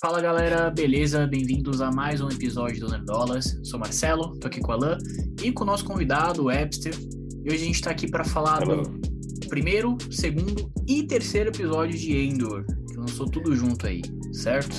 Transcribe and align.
Fala 0.00 0.20
galera, 0.20 0.70
beleza? 0.70 1.26
Bem-vindos 1.26 1.80
a 1.80 1.90
mais 1.90 2.20
um 2.20 2.28
episódio 2.28 2.80
do 2.80 2.88
Nerdolas. 2.90 3.58
Sou 3.64 3.80
Marcelo, 3.80 4.38
tô 4.38 4.46
aqui 4.46 4.60
com 4.60 4.70
o 4.70 4.74
Alan 4.74 4.98
e 5.42 5.50
com 5.50 5.64
o 5.64 5.66
nosso 5.66 5.84
convidado, 5.84 6.42
o 6.42 6.44
Webster. 6.46 6.94
E 7.44 7.48
hoje 7.52 7.62
a 7.62 7.66
gente 7.66 7.82
tá 7.82 7.90
aqui 7.90 8.08
para 8.08 8.24
falar 8.24 8.62
Hello. 8.62 8.82
do 8.82 9.48
primeiro, 9.48 9.96
segundo 10.10 10.70
e 10.86 11.02
terceiro 11.02 11.50
episódio 11.50 11.98
de 11.98 12.16
Endor, 12.16 12.64
que 12.86 12.96
lançou 12.96 13.26
tudo 13.26 13.54
junto 13.56 13.86
aí, 13.88 14.02
certo? 14.32 14.74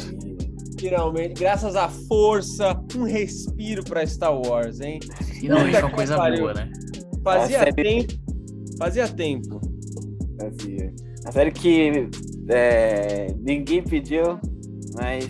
Finalmente, 0.80 1.38
graças 1.38 1.76
à 1.76 1.90
força, 1.90 2.80
um 2.96 3.04
respiro 3.04 3.84
pra 3.84 4.06
Star 4.08 4.34
Wars, 4.34 4.80
hein? 4.80 5.00
Finalmente 5.42 5.74
Puta 5.76 5.86
uma 5.86 5.92
coisa 5.96 6.16
pariu. 6.16 6.40
boa, 6.40 6.54
né? 6.54 6.72
Fazia 7.24 7.58
A 7.58 7.64
série- 7.66 7.74
tempo. 7.84 8.14
Fazia 8.78 9.08
tempo. 9.10 9.60
Fazia. 10.40 10.94
A 11.26 11.32
série 11.34 11.52
que 11.52 12.08
é, 12.48 13.28
ninguém 13.38 13.84
pediu, 13.84 14.40
mas 15.00 15.28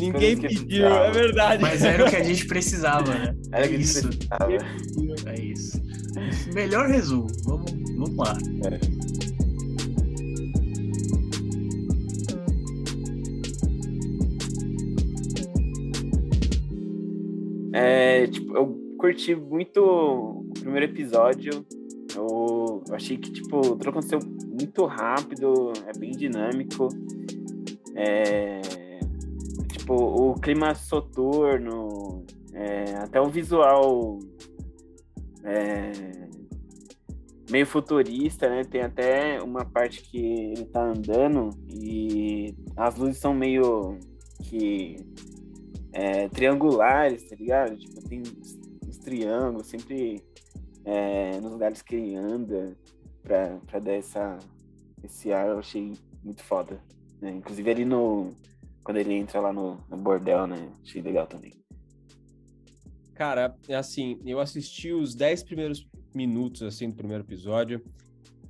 Ninguém 0.00 0.36
pediu, 0.38 0.86
é 0.86 1.10
verdade. 1.10 1.62
Mas 1.62 1.84
era 1.84 2.06
o 2.06 2.10
que 2.10 2.16
a 2.16 2.22
gente 2.22 2.46
precisava, 2.46 3.12
né? 3.12 3.36
era 3.52 3.66
É 3.66 3.68
que 3.68 3.74
isso, 3.76 4.08
precisava. 4.08 4.52
é 5.26 5.40
isso. 5.40 5.80
Melhor 6.54 6.88
resumo, 6.88 7.26
vamos, 7.44 7.70
vamos 7.96 8.16
lá. 8.16 8.38
É, 17.72 18.26
tipo, 18.26 18.56
eu 18.56 18.66
curti 18.98 19.34
muito 19.34 19.82
o 19.82 20.50
primeiro 20.60 20.86
episódio. 20.86 21.64
Eu 22.16 22.82
achei 22.92 23.18
que, 23.18 23.30
tipo, 23.30 23.60
tudo 23.60 23.90
aconteceu 23.90 24.18
muito 24.58 24.84
rápido, 24.86 25.72
é 25.86 25.98
bem 25.98 26.10
dinâmico. 26.12 26.88
É, 27.94 28.60
tipo, 29.90 29.94
o 29.94 30.34
clima 30.34 30.74
soturno, 30.74 32.24
é, 32.52 32.94
até 32.96 33.20
o 33.20 33.28
visual 33.28 34.18
é, 35.42 35.92
meio 37.50 37.66
futurista, 37.66 38.48
né? 38.48 38.62
Tem 38.64 38.82
até 38.82 39.42
uma 39.42 39.64
parte 39.64 40.02
que 40.02 40.18
ele 40.18 40.64
tá 40.66 40.82
andando 40.82 41.50
e 41.68 42.54
as 42.76 42.96
luzes 42.96 43.18
são 43.18 43.34
meio 43.34 43.98
que 44.44 44.96
é, 45.92 46.28
triangulares, 46.28 47.28
tá 47.28 47.34
ligado? 47.34 47.76
Tipo, 47.76 48.08
tem 48.08 48.22
uns 48.86 48.98
triângulos 48.98 49.66
sempre 49.66 50.22
é, 50.84 51.40
nos 51.40 51.52
lugares 51.52 51.82
que 51.82 51.96
ele 51.96 52.14
anda 52.14 52.76
pra, 53.22 53.58
pra 53.66 53.78
dar 53.80 53.94
essa, 53.94 54.38
esse 55.02 55.32
ar, 55.32 55.48
eu 55.48 55.58
achei 55.58 55.94
muito 56.22 56.42
foda. 56.44 56.80
né? 57.20 57.32
Inclusive 57.32 57.70
ali 57.70 57.84
no. 57.84 58.30
Quando 58.90 58.96
ele 58.96 59.14
entra 59.14 59.38
lá 59.38 59.52
no, 59.52 59.78
no 59.88 59.96
bordel, 59.96 60.48
né? 60.48 60.68
Achei 60.82 61.00
legal 61.00 61.24
também. 61.24 61.52
Cara, 63.14 63.54
é 63.68 63.76
assim, 63.76 64.18
eu 64.26 64.40
assisti 64.40 64.92
os 64.92 65.14
10 65.14 65.44
primeiros 65.44 65.86
minutos, 66.12 66.60
assim, 66.64 66.88
do 66.88 66.96
primeiro 66.96 67.22
episódio, 67.22 67.80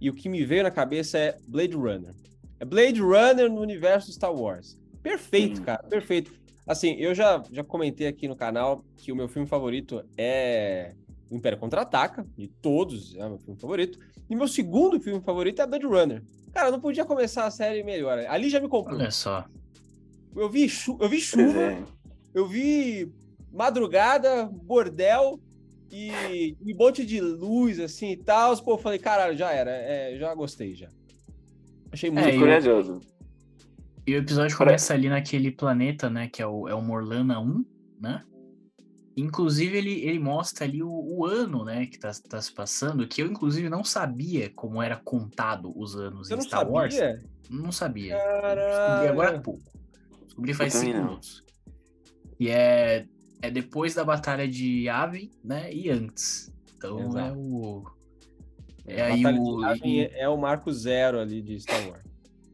e 0.01 0.09
o 0.09 0.15
que 0.15 0.31
me 0.31 0.43
veio 0.43 0.63
na 0.63 0.71
cabeça 0.71 1.19
é 1.19 1.37
Blade 1.47 1.77
Runner. 1.77 2.15
É 2.59 2.65
Blade 2.65 3.03
Runner 3.03 3.51
no 3.51 3.61
universo 3.61 4.11
Star 4.11 4.33
Wars. 4.33 4.79
Perfeito, 5.03 5.59
Sim. 5.59 5.63
cara, 5.63 5.83
perfeito. 5.83 6.33
Assim, 6.67 6.95
eu 6.95 7.15
já, 7.15 7.43
já 7.53 7.63
comentei 7.63 8.07
aqui 8.07 8.27
no 8.27 8.35
canal 8.35 8.83
que 8.97 9.13
o 9.13 9.17
meu 9.17 9.29
filme 9.29 9.47
favorito 9.47 10.03
é 10.17 10.95
O 11.31 11.37
Império 11.37 11.59
Contra-Ataca, 11.59 12.27
de 12.35 12.49
todos 12.49 13.15
é 13.15 13.27
o 13.27 13.29
meu 13.29 13.39
filme 13.41 13.61
favorito, 13.61 13.99
e 14.31 14.35
meu 14.35 14.49
segundo 14.49 14.99
filme 14.99 15.21
favorito 15.21 15.61
é 15.61 15.67
Blade 15.67 15.85
Runner. 15.85 16.23
Cara, 16.51 16.71
não 16.71 16.81
podia 16.81 17.05
começar 17.05 17.45
a 17.45 17.51
série 17.51 17.83
melhor. 17.83 18.19
Ali 18.21 18.49
já 18.49 18.59
me 18.59 18.69
comprou. 18.69 18.99
Olha 18.99 19.11
só. 19.11 19.45
Eu 20.37 20.49
vi, 20.49 20.69
chu 20.69 20.97
eu 21.01 21.09
vi 21.09 21.21
chuva, 21.21 21.61
é. 21.61 21.83
eu 22.35 22.47
vi 22.47 23.13
madrugada, 23.53 24.47
bordel 24.47 25.41
e 25.91 26.57
um 26.63 26.77
monte 26.77 27.05
de 27.05 27.21
luz 27.21 27.81
assim 27.81 28.13
e 28.13 28.17
tal. 28.17 28.57
Pô, 28.63 28.75
eu 28.75 28.79
falei, 28.79 28.99
caralho, 28.99 29.37
já 29.37 29.51
era. 29.53 29.71
é, 29.71 30.17
já 30.19 30.33
gostei 30.35 30.75
já. 30.75 30.89
Achei 31.93 32.11
muito. 32.11 32.23
É, 32.29 32.33
Fiquei 32.33 32.39
eu- 32.39 32.47
corajoso. 32.47 33.01
E 34.07 34.15
o 34.15 34.19
episódio 34.19 34.57
começa 34.57 34.95
ali 34.95 35.09
naquele 35.09 35.51
planeta, 35.53 36.09
né? 36.09 36.29
Que 36.29 36.41
é 36.43 36.47
o, 36.47 36.67
é 36.69 36.75
o 36.75 36.81
Morlana 36.83 37.39
1, 37.39 37.65
né? 38.01 38.23
Inclusive, 39.17 39.77
ele, 39.77 40.01
ele 40.05 40.19
mostra 40.19 40.65
ali 40.65 40.83
o, 40.83 40.89
o 40.91 41.27
ano, 41.27 41.65
né? 41.65 41.87
Que 41.87 41.99
tá, 41.99 42.11
tá 42.29 42.41
se 42.41 42.53
passando, 42.53 43.07
que 43.07 43.23
eu, 43.23 43.27
inclusive, 43.27 43.69
não 43.69 43.85
sabia 43.85 44.49
como 44.51 44.83
era 44.83 44.97
contado 44.97 45.73
os 45.77 45.95
anos 45.97 46.29
Você 46.29 46.35
em 46.35 46.41
Star 46.41 46.69
Wars. 46.69 46.95
sabia? 46.95 47.23
Não 47.51 47.71
sabia. 47.71 48.17
Caralho. 48.17 48.61
Descobri 48.61 49.09
agora 49.09 49.37
há 49.37 49.41
pouco. 49.41 49.63
Descobri 50.47 50.55
faz 50.55 50.73
cinco 50.75 50.97
não. 50.97 51.05
minutos. 51.05 51.45
E 52.39 52.49
é, 52.49 53.07
é 53.43 53.51
depois 53.51 53.95
da 53.95 54.05
batalha 54.05 54.49
de 54.49 54.85
Yavin, 54.85 55.31
né? 55.45 55.73
E 55.73 55.91
antes. 55.91 56.53
Então 56.77 56.99
é 56.99 57.07
Exato. 57.07 57.39
o. 57.39 57.85
É 58.87 59.03
aí 59.03 59.25
o. 59.25 59.65
é, 59.65 60.21
é 60.21 60.29
o 60.29 60.37
marco 60.37 60.73
zero 60.73 61.21
ali 61.21 61.43
de 61.43 61.61
Star 61.61 61.89
Wars. 61.89 62.05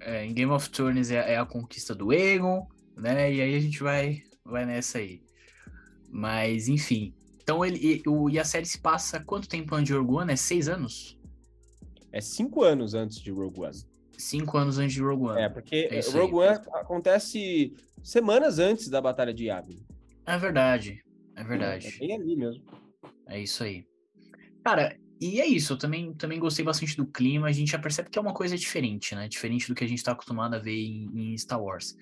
É, 0.01 0.25
em 0.25 0.35
Game 0.35 0.53
of 0.53 0.69
Thrones 0.71 1.11
é, 1.11 1.35
é 1.35 1.39
a 1.39 1.47
conquista 1.47 1.95
do 1.95 2.11
Aegon, 2.11 2.67
né? 2.97 3.33
E 3.33 3.41
aí 3.41 3.55
a 3.55 3.61
gente 3.61 3.83
vai, 3.83 4.23
vai 4.45 4.65
nessa 4.67 4.99
aí. 4.99 5.23
Mas, 6.11 6.69
enfim. 6.69 7.15
Então, 7.43 7.65
ele, 7.65 8.03
e, 8.05 8.09
o, 8.09 8.29
e 8.29 8.39
a 8.39 8.45
série 8.45 8.67
se 8.67 8.79
passa 8.79 9.21
quanto 9.21 9.49
tempo 9.49 9.75
antes 9.75 9.87
de 9.87 9.95
Rogue 9.95 10.15
One? 10.15 10.33
É 10.33 10.37
seis 10.37 10.69
anos? 10.69 11.19
É 12.13 12.21
cinco 12.21 12.63
anos 12.63 12.95
antes 12.95 13.19
de 13.19 13.31
Rogue 13.31 13.61
One. 13.61 13.77
Cinco 14.19 14.56
anos 14.59 14.78
antes 14.78 14.94
de 14.94 15.03
Rogue 15.03 15.25
One. 15.27 15.41
É, 15.43 15.49
porque 15.49 15.88
É 15.91 16.00
Rogue 16.10 16.43
aí. 16.43 16.50
One 16.50 16.59
acontece 16.75 17.75
semanas 18.03 18.59
antes 18.59 18.88
da 18.88 19.00
Batalha 19.00 19.32
de 19.34 19.44
Yavin. 19.47 19.84
É 20.25 20.37
verdade. 20.38 21.03
É 21.37 21.41
É 21.41 21.44
verdade. 21.44 21.97
bem 21.99 22.15
ali 22.15 22.37
mesmo. 22.37 22.62
É 23.28 23.41
isso 23.41 23.62
aí. 23.62 23.84
Cara, 24.65 24.97
e 25.21 25.41
é 25.41 25.47
isso. 25.47 25.72
Eu 25.75 25.78
também, 25.78 26.12
também 26.15 26.38
gostei 26.38 26.65
bastante 26.65 26.97
do 26.97 27.06
clima. 27.06 27.47
A 27.49 27.53
gente 27.53 27.71
já 27.72 27.78
percebe 27.78 28.10
que 28.10 28.19
é 28.19 28.22
uma 28.22 28.32
coisa 28.34 28.56
diferente, 28.56 29.15
né? 29.15 29.28
Diferente 29.28 29.69
do 29.69 29.75
que 29.75 29.84
a 29.84 29.88
gente 29.88 30.03
tá 30.03 30.12
acostumado 30.12 30.54
a 30.54 30.59
ver 30.59 30.77
em, 30.77 31.33
em 31.33 31.38
Star 31.38 31.62
Wars. 31.62 31.94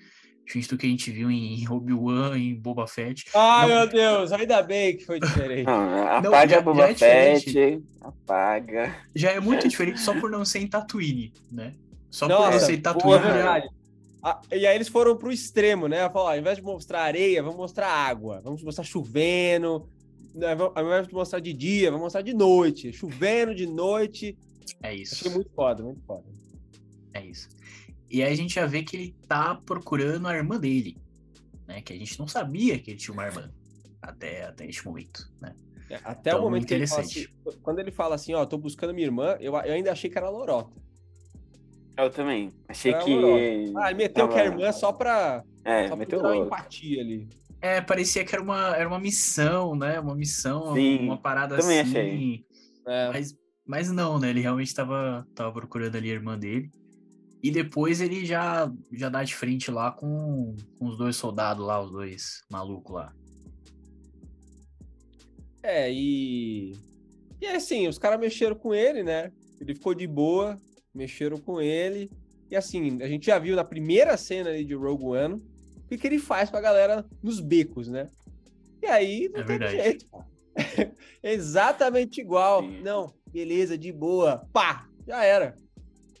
Diferente 0.45 0.69
do 0.69 0.77
que 0.77 0.85
a 0.85 0.89
gente 0.89 1.11
viu 1.11 1.29
em 1.31 1.67
Obi-Wan, 1.67 2.37
em 2.37 2.53
Boba 2.55 2.85
Fett. 2.87 3.25
Ai, 3.33 3.67
Não. 3.67 3.75
meu 3.77 3.87
Deus, 3.89 4.31
ainda 4.31 4.61
bem 4.61 4.95
que 4.95 5.03
foi 5.05 5.19
diferente. 5.19 5.65
Não, 5.67 6.21
Não, 6.21 6.29
apaga 6.29 6.47
já- 6.53 6.59
a 6.59 6.61
Boba 6.61 6.93
já 6.93 7.07
é. 7.07 7.39
Fett. 7.39 7.83
Apaga. 8.01 8.95
Já 9.15 9.31
é 9.31 9.39
muito 9.39 9.67
diferente 9.67 9.99
só 9.99 10.13
por 10.19 10.29
não 10.29 10.45
ser 10.45 10.59
em 10.59 10.67
Tatooine, 10.67 11.33
né? 11.51 11.71
Só 12.09 12.27
por 12.27 12.33
Nossa, 12.33 12.65
ser 12.65 12.77
em 12.77 12.81
boa, 12.81 13.19
verdade. 13.19 13.67
Ah, 14.23 14.41
e 14.51 14.65
aí 14.65 14.75
eles 14.75 14.87
foram 14.87 15.15
pro 15.15 15.31
extremo, 15.31 15.87
né? 15.87 16.09
Falaram, 16.09 16.33
ao 16.33 16.37
invés 16.39 16.57
de 16.57 16.63
mostrar 16.63 17.01
areia, 17.03 17.43
vamos 17.43 17.57
mostrar 17.57 17.87
água. 17.87 18.41
Vamos 18.43 18.63
mostrar 18.63 18.83
chovendo. 18.83 19.87
né, 20.33 20.55
Ao 20.73 20.83
invés 20.83 21.07
de 21.07 21.13
mostrar 21.13 21.39
de 21.39 21.53
dia, 21.53 21.91
vamos 21.91 22.05
mostrar 22.05 22.21
de 22.21 22.33
noite. 22.33 22.91
Chovendo 22.91 23.53
de 23.53 23.67
noite. 23.67 24.35
É 24.81 24.95
isso. 24.95 25.15
Achei 25.15 25.31
muito 25.31 25.51
foda, 25.51 25.83
muito 25.83 26.01
foda. 26.01 26.23
É 27.13 27.23
isso. 27.23 27.49
E 28.09 28.23
aí 28.23 28.31
a 28.33 28.35
gente 28.35 28.55
já 28.55 28.65
vê 28.65 28.81
que 28.83 28.95
ele 28.95 29.15
tá 29.27 29.55
procurando 29.65 30.27
a 30.27 30.35
irmã 30.35 30.57
dele, 30.59 30.97
né? 31.67 31.81
Que 31.81 31.93
a 31.93 31.95
gente 31.97 32.17
não 32.17 32.27
sabia 32.27 32.79
que 32.79 32.91
ele 32.91 32.97
tinha 32.97 33.13
uma 33.13 33.25
irmã 33.25 33.51
até, 34.01 34.45
até 34.45 34.65
este 34.65 34.85
momento, 34.85 35.29
né? 35.39 35.53
É, 35.89 35.99
Até 36.03 36.31
Então, 36.31 36.39
o 36.39 36.43
momento 36.43 36.65
que 36.65 36.73
ele 36.73 36.87
fala 36.87 37.03
interessante. 37.03 37.31
assim, 37.47 37.59
quando 37.61 37.79
ele 37.79 37.91
fala 37.91 38.15
assim, 38.15 38.33
ó, 38.33 38.43
tô 38.45 38.57
buscando 38.57 38.91
minha 38.93 39.05
irmã, 39.05 39.37
eu, 39.39 39.53
eu 39.53 39.73
ainda 39.73 39.91
achei 39.91 40.09
que 40.09 40.17
era 40.17 40.29
lorota. 40.29 40.75
Eu 41.97 42.09
também. 42.09 42.51
Achei 42.67 42.93
que. 42.93 43.73
Ah, 43.77 43.89
ele 43.89 43.97
meteu 43.97 44.27
que 44.27 44.35
é 44.35 44.43
tava- 44.43 44.55
irmã 44.55 44.71
só 44.71 44.91
pra, 44.91 45.43
É, 45.63 45.83
só 45.83 45.87
pra 45.89 45.95
meteu 45.97 46.21
dar 46.21 46.33
uma 46.33 46.45
empatia 46.45 47.01
ali. 47.01 47.27
É, 47.61 47.81
parecia 47.81 48.23
que 48.25 48.35
era 48.35 48.43
uma, 48.43 48.75
era 48.75 48.87
uma 48.87 48.99
missão, 48.99 49.75
né? 49.75 49.99
Uma 49.99 50.13
missão, 50.15 50.73
Sim, 50.75 50.99
uma 51.05 51.17
parada 51.17 51.57
também 51.57 51.79
assim. 51.79 51.89
achei. 51.97 52.45
É, 52.87 53.07
Mas, 53.11 53.35
mas 53.65 53.91
não, 53.91 54.19
né? 54.19 54.29
Ele 54.29 54.41
realmente 54.41 54.73
tava, 54.75 55.25
tava 55.33 55.51
procurando 55.53 55.95
ali 55.95 56.11
a 56.11 56.13
irmã 56.13 56.37
dele. 56.37 56.69
E 57.41 57.49
depois 57.51 58.01
ele 58.01 58.25
já, 58.25 58.71
já 58.91 59.07
dá 59.07 59.23
de 59.23 59.35
frente 59.35 59.71
lá 59.71 59.91
com, 59.91 60.55
com 60.77 60.85
os 60.87 60.97
dois 60.97 61.15
soldados 61.15 61.65
lá, 61.65 61.81
os 61.81 61.91
dois 61.91 62.43
malucos 62.51 62.93
lá. 62.95 63.13
É, 65.63 65.91
e. 65.91 66.73
E 67.41 67.47
assim, 67.47 67.87
os 67.87 67.97
caras 67.97 68.19
mexeram 68.19 68.55
com 68.55 68.73
ele, 68.73 69.03
né? 69.03 69.31
Ele 69.59 69.73
ficou 69.75 69.93
de 69.93 70.07
boa, 70.07 70.57
mexeram 70.95 71.37
com 71.37 71.59
ele. 71.61 72.09
E 72.49 72.55
assim, 72.55 73.01
a 73.01 73.07
gente 73.07 73.25
já 73.25 73.37
viu 73.39 73.55
na 73.55 73.63
primeira 73.63 74.15
cena 74.17 74.49
ali 74.49 74.63
de 74.63 74.73
Rogue 74.73 75.03
One 75.05 75.33
o 75.35 75.87
que, 75.87 75.97
que 75.97 76.07
ele 76.07 76.19
faz 76.19 76.49
pra 76.49 76.61
galera 76.61 77.05
nos 77.21 77.39
becos, 77.39 77.87
né? 77.87 78.07
E 78.81 78.87
aí 78.87 79.29
não 79.33 79.41
É 79.41 79.43
tem 79.43 79.57
verdade. 79.59 79.77
jeito, 79.83 80.05
pô. 80.09 80.23
Exatamente 81.21 82.21
igual. 82.21 82.61
Sim. 82.61 82.81
Não, 82.81 83.13
beleza, 83.31 83.77
de 83.77 83.91
boa. 83.91 84.47
Pá! 84.53 84.87
Já 85.07 85.23
era. 85.23 85.55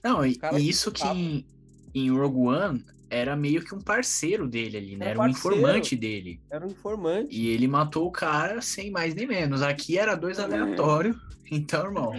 Não, 0.03 0.25
e, 0.25 0.37
e 0.57 0.69
isso 0.69 0.91
que 0.91 1.07
em, 1.07 1.45
em 1.93 2.11
Rogue 2.11 2.39
One 2.47 2.85
era 3.09 3.35
meio 3.35 3.63
que 3.63 3.73
um 3.73 3.79
parceiro 3.79 4.47
dele 4.47 4.77
ali, 4.77 4.95
né? 4.97 5.05
Era 5.05 5.11
Era 5.11 5.19
um 5.19 5.31
parceiro. 5.31 5.57
informante 5.57 5.95
dele. 5.95 6.41
Era 6.51 6.65
um 6.65 6.69
informante. 6.69 7.35
E 7.35 7.47
ele 7.49 7.67
matou 7.67 8.07
o 8.07 8.11
cara 8.11 8.61
sem 8.61 8.91
mais 8.91 9.15
nem 9.15 9.25
menos. 9.27 9.61
Aqui 9.61 9.97
era 9.97 10.15
dois 10.15 10.39
aleatórios. 10.39 11.15
Então, 11.51 11.85
irmão, 11.85 12.11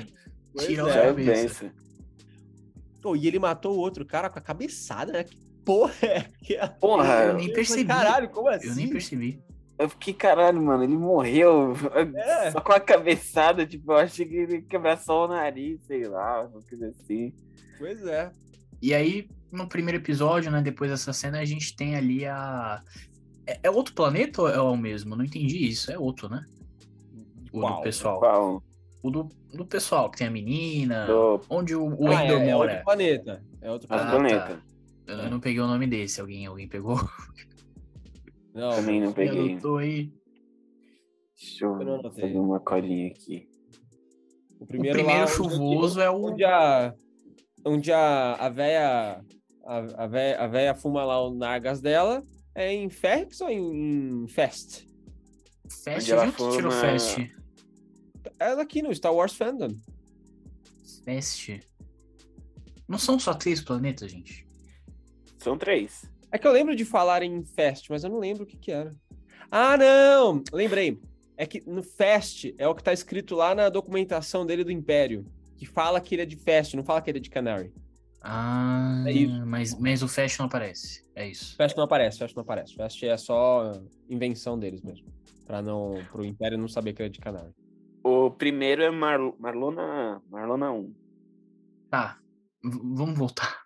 Pois 0.55 0.67
tira 0.69 0.83
é. 0.89 0.93
A 0.93 1.03
é 1.03 1.07
cabeça. 1.09 1.73
Pô, 3.07 3.15
e 3.15 3.29
ele 3.29 3.39
matou 3.39 3.73
o 3.73 3.79
outro 3.79 4.05
cara 4.05 4.29
com 4.29 4.37
a 4.37 4.43
cabeçada, 4.43 5.13
né? 5.13 5.25
porra 5.65 5.95
é 6.03 6.17
aquela? 6.17 6.69
Porra, 6.71 7.15
Eu 7.27 7.35
nem 7.35 7.53
percebi. 7.53 7.85
Caralho, 7.85 8.29
como 8.31 8.49
assim? 8.49 8.67
Eu 8.67 8.75
nem 8.75 8.91
percebi. 8.91 9.41
eu 9.79 9.89
fiquei, 9.89 10.13
caralho, 10.13 10.61
mano, 10.61 10.83
ele 10.83 10.97
morreu 10.97 11.73
É. 12.17 12.51
só 12.51 12.61
com 12.61 12.73
a 12.73 12.81
cabeçada, 12.81 13.65
tipo, 13.65 13.93
eu 13.93 13.97
achei 13.99 14.27
que 14.27 14.35
ele 14.35 14.55
ia 14.57 14.63
quebrar 14.63 14.99
só 14.99 15.25
o 15.25 15.29
nariz, 15.29 15.81
sei 15.87 16.09
lá, 16.09 16.49
uma 16.53 16.61
coisa 16.63 16.89
assim. 16.89 17.33
Pois 17.79 18.05
é. 18.05 18.33
E 18.83 18.93
aí, 18.93 19.29
no 19.53 19.69
primeiro 19.69 19.99
episódio, 20.03 20.51
né, 20.51 20.61
depois 20.61 20.91
dessa 20.91 21.13
cena, 21.13 21.39
a 21.39 21.45
gente 21.45 21.77
tem 21.77 21.95
ali 21.95 22.27
a. 22.27 22.83
É, 23.47 23.61
é 23.63 23.71
outro 23.71 23.95
planeta 23.95 24.43
ou 24.43 24.49
é 24.49 24.61
o 24.61 24.77
mesmo? 24.77 25.15
Não 25.15 25.25
entendi 25.25 25.65
isso. 25.65 25.93
É 25.93 25.97
outro, 25.97 26.29
né? 26.29 26.45
O 27.53 27.61
Qual? 27.61 27.77
do 27.77 27.83
pessoal. 27.83 28.19
Qual? 28.19 28.63
O 29.07 29.11
do, 29.11 29.29
do 29.55 29.65
pessoal, 29.65 30.11
que 30.11 30.19
tem 30.19 30.27
a 30.27 30.31
menina. 30.31 31.07
Do 31.07 31.41
Onde 31.49 31.75
o, 31.77 31.85
o 31.87 32.09
Ah, 32.09 32.25
Endor 32.25 32.41
é, 32.41 32.49
é 32.49 32.53
mora. 32.55 32.71
outro 32.73 32.85
planeta. 32.85 33.45
É 33.61 33.71
outro 33.71 33.87
ah, 33.91 33.97
Ah, 33.97 34.11
planeta. 34.11 34.45
planeta. 34.47 34.63
Eu 35.07 35.17
eu 35.19 35.31
não 35.31 35.39
peguei 35.39 35.61
o 35.61 35.67
nome 35.69 35.87
desse. 35.87 36.21
Alguém, 36.21 36.47
alguém 36.47 36.67
pegou? 36.69 36.97
Não, 38.53 38.71
Também 38.71 39.01
não 39.01 39.13
peguei. 39.13 39.53
Anotou 39.53 39.77
aí. 39.79 40.13
Deixa 41.39 41.65
eu 41.67 41.81
Eu 41.81 42.03
fazer 42.13 42.37
uma 42.39 42.59
colinha 42.59 43.09
aqui. 43.09 43.49
o 44.59 44.65
O 44.65 44.67
primeiro, 44.67 44.97
primeiro 44.99 45.21
lá, 45.21 45.25
onde- 45.25 45.33
chuvoso 45.37 46.01
é 46.01 46.11
o. 46.11 46.25
Onde 46.25 46.45
a, 46.45 46.95
onde 47.65 47.93
a, 47.93 48.33
a 48.35 48.49
véia. 48.49 49.21
A, 49.65 49.79
a, 50.05 50.07
véia, 50.07 50.41
a 50.41 50.47
véia 50.47 50.75
fuma 50.75 51.05
lá 51.05 51.23
o 51.25 51.35
Nagas 51.35 51.81
dela. 51.81 52.23
É 52.55 52.73
em 52.73 52.89
Ferrix 52.89 53.41
ou 53.41 53.51
em, 53.51 54.23
em 54.25 54.29
Fest? 54.29 54.87
Fast, 55.85 55.91
Onde 56.01 56.13
ela 56.13 56.23
viu 56.25 56.33
que 56.33 56.57
tirou 56.57 56.71
fuma- 56.73 56.83
É 58.39 58.49
aqui 58.53 58.83
no 58.83 58.95
Star 58.95 59.15
Wars 59.15 59.35
Fandom. 59.35 59.75
Fast. 61.05 61.61
Não 62.89 62.99
são 62.99 63.19
só 63.19 63.35
três 63.35 63.61
planetas, 63.61 64.11
gente. 64.11 64.47
São 65.39 65.57
três. 65.57 66.05
É 66.31 66.39
que 66.39 66.47
eu 66.47 66.53
lembro 66.53 66.75
de 66.75 66.85
falar 66.85 67.23
em 67.23 67.45
Fest, 67.45 67.87
mas 67.91 68.05
eu 68.05 68.11
não 68.11 68.19
lembro 68.19 68.43
o 68.45 68.47
que 68.47 68.57
que 68.57 68.71
era. 68.73 68.91
Ah, 69.51 69.77
não! 69.77 70.43
Lembrei. 70.53 71.01
É 71.37 71.47
que 71.47 71.63
no 71.69 71.83
Fest 71.83 72.47
é 72.59 72.67
o 72.67 72.75
que 72.75 72.83
tá 72.83 72.93
escrito 72.93 73.35
lá 73.35 73.55
na 73.55 73.69
documentação 73.69 74.45
dele 74.45 74.65
do 74.65 74.73
Império. 74.73 75.25
Que 75.57 75.67
fala 75.67 76.01
que 76.01 76.15
ele 76.15 76.23
é 76.23 76.27
de 76.27 76.37
Fest, 76.37 76.75
não 76.75 76.85
fala 76.85 77.01
que 77.01 77.11
ele 77.11 77.19
é 77.19 77.21
de 77.21 77.31
Canary. 77.31 77.73
Ah, 78.21 79.05
É 79.07 79.13
isso. 79.13 79.47
mas, 79.47 79.79
mas 79.79 80.03
o 80.03 80.09
Fast 80.09 80.39
não 80.39 80.47
aparece. 80.47 81.05
É 81.15 81.29
isso. 81.29 81.55
Fest 81.57 81.77
não 81.77 81.85
aparece, 81.85 82.19
Fest 82.19 82.35
não 82.35 82.43
aparece. 82.43 82.75
Fest 82.75 83.03
é 83.05 83.17
só 83.17 83.73
invenção 84.09 84.59
deles 84.59 84.83
mesmo. 84.83 85.07
Pra 85.47 85.63
não, 85.63 86.05
pro 86.11 86.25
Império 86.25 86.59
não 86.59 86.67
saber 86.69 86.93
que 86.93 87.03
ele 87.03 87.09
é 87.09 87.13
de 87.13 87.21
Canary. 87.21 87.53
O 88.09 88.31
primeiro 88.31 88.83
é 88.83 88.91
Mar 88.91 89.19
Marlona, 89.39 90.23
Marlona 90.31 90.71
1. 90.71 90.95
Tá. 91.91 92.19
v- 92.63 92.81
vamos 92.95 93.19
voltar. 93.19 93.63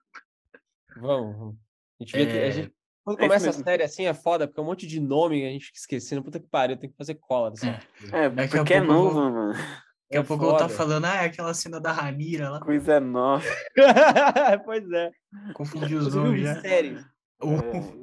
Vamos, 0.96 1.36
vamos. 1.36 1.56
A 2.00 2.04
gente, 2.04 2.12
vê 2.16 2.26
que- 2.26 2.32
a 2.32 2.46
É, 2.46 2.50
gente- 2.50 2.74
quando 3.04 3.18
é 3.18 3.22
começa 3.22 3.50
a 3.50 3.52
série 3.52 3.82
assim 3.82 4.06
é 4.06 4.14
foda, 4.14 4.46
porque 4.46 4.58
é 4.58 4.62
um 4.62 4.66
monte 4.66 4.86
de 4.86 4.98
nome 4.98 5.40
que 5.40 5.46
a 5.46 5.50
gente 5.50 5.66
fica 5.66 5.78
esquecendo. 5.78 6.22
Puta 6.24 6.40
que 6.40 6.46
pariu, 6.48 6.78
tem 6.78 6.88
que 6.90 6.96
fazer 6.96 7.16
cola. 7.16 7.50
Dessa 7.50 7.68
É. 7.68 7.80
É, 8.24 8.30
porque 8.30 8.72
é 8.72 8.78
eu 8.80 8.86
vou- 8.86 8.94
novo, 8.94 9.14
mano. 9.30 9.52
Daqui 9.52 10.16
a 10.16 10.20
É 10.20 10.22
pouco 10.22 10.44
eu 10.46 10.56
tá 10.56 10.68
falando, 10.68 11.04
ah, 11.04 11.16
é 11.16 11.26
aquela 11.26 11.52
cena 11.54 11.78
da 11.80 11.92
Ramira 11.92 12.48
lá. 12.50 12.60
Coisa 12.60 12.98
nova. 12.98 13.44
pois 14.64 14.90
é. 14.90 15.10
Confundi 15.54 15.94
os 15.94 16.14
nomes 16.14 16.42
já. 16.42 16.54
mistério? 16.54 17.04
O, 17.42 17.52
É. 17.54 17.94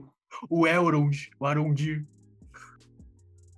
o 0.50 0.68
Elrond, 0.68 1.30
o 1.40 1.46
Arondir. 1.48 2.06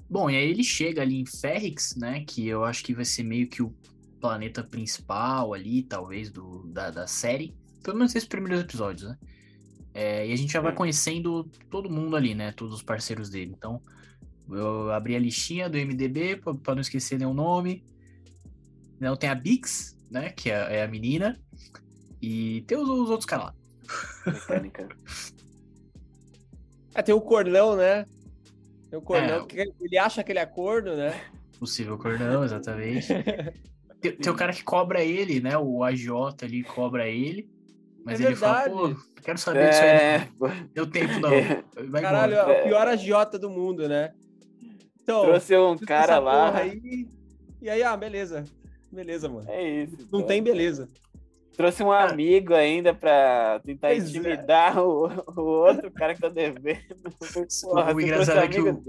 Bom, 0.10 0.30
e 0.30 0.36
aí 0.36 0.50
ele 0.50 0.64
chega 0.64 1.02
ali 1.02 1.20
em 1.20 1.26
Ferrix, 1.26 1.96
né? 1.96 2.24
Que 2.26 2.48
eu 2.48 2.64
acho 2.64 2.84
que 2.84 2.94
vai 2.94 3.06
ser 3.06 3.24
meio 3.24 3.48
que 3.48 3.62
o 3.62 3.74
planeta 4.20 4.64
principal 4.64 5.54
ali, 5.54 5.84
talvez, 5.84 6.32
do, 6.32 6.64
da, 6.68 6.90
da 6.90 7.06
série. 7.06 7.56
Pelo 7.84 7.98
menos 7.98 8.16
esses 8.16 8.28
primeiros 8.28 8.62
episódios, 8.62 9.08
né? 9.10 9.18
É, 9.94 10.28
e 10.28 10.34
a 10.34 10.36
gente 10.36 10.52
já 10.52 10.62
vai 10.62 10.72
Hum. 10.72 10.76
conhecendo 10.76 11.44
todo 11.70 11.90
mundo 11.90 12.16
ali, 12.16 12.34
né? 12.34 12.52
Todos 12.52 12.76
os 12.76 12.82
parceiros 12.82 13.30
dele. 13.30 13.54
Então, 13.56 13.82
eu 14.50 14.92
abri 14.92 15.16
a 15.16 15.20
listinha 15.20 15.70
do 15.70 15.78
MDB 15.78 16.38
pra, 16.38 16.54
pra 16.56 16.76
não 16.76 16.82
esquecer 16.82 17.20
nenhum 17.20 17.34
nome. 17.34 17.84
Não 19.00 19.16
tem 19.16 19.30
a 19.30 19.36
Bix, 19.36 19.96
né? 20.10 20.32
Que 20.32 20.50
é, 20.50 20.78
é 20.78 20.84
a 20.84 20.88
menina. 20.88 21.40
E 22.22 22.62
tem 22.68 22.78
os, 22.78 22.90
os 22.90 23.10
outros 23.10 23.26
caras 23.26 23.46
lá. 23.46 23.54
Mecânica. 24.26 24.88
É, 26.96 27.04
tem 27.04 27.14
o 27.14 27.22
cornão, 27.22 27.76
né? 27.76 28.04
Tem 28.90 28.98
o 29.00 29.02
cornão, 29.02 29.44
É. 29.44 29.46
que 29.46 29.74
ele 29.82 29.98
acha 29.98 30.24
que 30.24 30.32
ele 30.32 30.40
é 30.40 30.46
corno, 30.46 30.96
né? 30.96 31.14
Possível 31.60 31.98
cordão, 31.98 32.44
exatamente. 32.44 33.08
Tem, 34.02 34.14
tem 34.16 34.32
o 34.32 34.36
cara 34.36 34.54
que 34.54 34.64
cobra 34.64 35.04
ele, 35.04 35.42
né? 35.42 35.58
O 35.58 35.84
agiota 35.84 36.46
ali 36.46 36.64
cobra 36.64 37.10
ele. 37.10 37.50
Mas 38.06 38.22
É 38.22 38.28
ele 38.28 38.36
fala, 38.38 38.60
verdade. 38.64 38.74
pô, 38.76 38.88
não 38.88 38.98
quero 39.22 39.38
saber 39.38 39.68
disso 39.70 39.82
aí. 39.82 39.88
É, 39.90 40.28
pô, 40.40 40.48
Deu 40.74 40.88
tempo 40.90 41.20
não. 41.20 41.34
É. 41.34 41.62
Vai 41.90 42.02
Caralho, 42.02 42.34
embora. 42.34 42.54
é 42.54 42.62
o 42.62 42.64
pior 42.64 42.88
agiota 42.88 43.38
do 43.38 43.50
mundo, 43.50 43.90
né? 43.90 44.14
Então, 45.04 45.24
trouxe 45.26 45.58
um 45.58 45.78
cara 45.78 46.18
lá. 46.18 46.56
Aí, 46.60 47.10
e 47.62 47.70
aí, 47.70 47.84
ah, 47.84 47.98
beleza. 47.98 48.46
Beleza, 48.90 49.28
mano. 49.28 49.50
É 49.50 49.84
isso. 49.84 49.98
Não 50.10 50.20
então. 50.20 50.24
tem 50.24 50.42
beleza. 50.42 50.88
Trouxe 51.60 51.84
um 51.84 51.92
amigo 51.92 52.54
ainda 52.54 52.94
pra 52.94 53.60
tentar 53.66 53.90
é. 53.90 53.98
intimidar 53.98 54.80
o, 54.80 55.08
o 55.36 55.42
outro 55.42 55.92
cara 55.92 56.16
que 56.16 56.22
tá 56.22 56.30
devendo. 56.30 56.80
Porra, 57.64 57.94
O 57.94 58.00
engraçado 58.00 58.40
é 58.40 58.48
que 58.48 58.62
o-. 58.62 58.82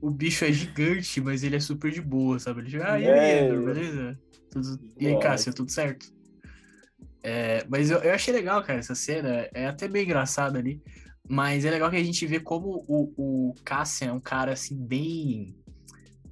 O 0.00 0.10
bicho 0.10 0.42
é 0.46 0.50
gigante, 0.50 1.20
mas 1.20 1.44
ele 1.44 1.56
é 1.56 1.60
super 1.60 1.90
de 1.92 2.00
boa, 2.00 2.38
sabe? 2.38 2.62
Ele 2.62 2.82
ah, 2.82 2.98
e 2.98 3.04
É. 3.04 3.40
aí, 3.40 3.44
Endor, 3.44 3.74
beleza? 3.74 4.18
Tudo... 4.50 4.80
E 4.98 5.06
aí. 5.06 5.20
Cássio, 5.20 5.52
tudo 5.52 5.70
certo? 5.70 6.10
É, 7.22 7.66
mas 7.68 7.90
eu, 7.90 7.98
eu 7.98 8.14
achei 8.14 8.32
legal, 8.32 8.62
cara, 8.62 8.78
essa 8.78 8.94
cena. 8.94 9.46
É 9.52 9.66
até 9.66 9.86
bem 9.86 10.04
engraçada 10.04 10.58
ali. 10.58 10.82
Mas 11.28 11.66
é 11.66 11.70
legal 11.70 11.90
que 11.90 11.96
a 11.96 12.02
gente 12.02 12.24
vê 12.24 12.40
como 12.40 12.86
o, 12.88 13.12
o 13.18 13.54
Cassian 13.62 14.08
é 14.08 14.12
um 14.14 14.20
cara, 14.20 14.52
assim, 14.52 14.74
bem... 14.82 15.54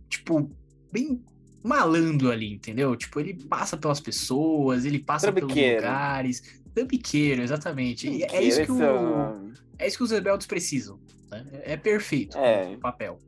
Tipo, 0.09 0.51
bem 0.91 1.23
malandro 1.67 2.31
ali, 2.31 2.53
entendeu? 2.55 2.95
Tipo, 2.97 3.21
ele 3.21 3.35
passa 3.35 3.77
pelas 3.77 4.01
pessoas, 4.01 4.85
ele 4.85 4.99
passa 4.99 5.33
pelos 5.33 5.53
lugares. 5.55 6.61
Trambiqueiro, 6.75 7.43
exatamente. 7.43 8.23
É 8.25 8.43
isso 8.43 8.65
que 8.65 8.71
é 8.83 8.91
o... 8.93 9.53
É 9.79 9.87
isso 9.87 9.97
que 9.99 10.05
os 10.05 10.11
rebeldes 10.11 10.47
precisam. 10.47 10.99
né? 11.31 11.45
É 11.65 11.77
perfeito 11.77 12.37
É. 12.39 12.75
o 12.75 12.79
papel. 12.79 13.19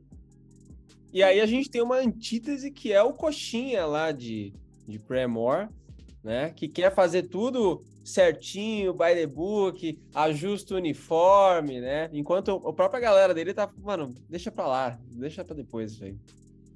E 1.11 1.23
aí 1.23 1.41
a 1.41 1.45
gente 1.45 1.69
tem 1.69 1.81
uma 1.81 1.97
antítese 1.97 2.69
que 2.71 2.93
é 2.93 3.01
o 3.01 3.13
coxinha 3.13 3.85
lá 3.85 4.11
de, 4.11 4.53
de 4.87 4.99
Premor, 4.99 5.67
né? 6.23 6.51
Que 6.55 6.67
quer 6.67 6.93
fazer 6.93 7.23
tudo 7.23 7.83
certinho, 8.03 8.93
by 8.93 9.13
the 9.15 9.25
book, 9.27 9.99
ajusta 10.13 10.73
o 10.73 10.77
uniforme, 10.77 11.79
né? 11.81 12.09
Enquanto 12.13 12.51
a 12.67 12.73
própria 12.73 12.99
galera 12.99 13.33
dele 13.33 13.53
tá, 13.53 13.69
mano, 13.81 14.13
deixa 14.29 14.51
pra 14.51 14.67
lá, 14.67 14.99
deixa 15.11 15.43
pra 15.43 15.55
depois 15.55 15.99
aí. 16.01 16.15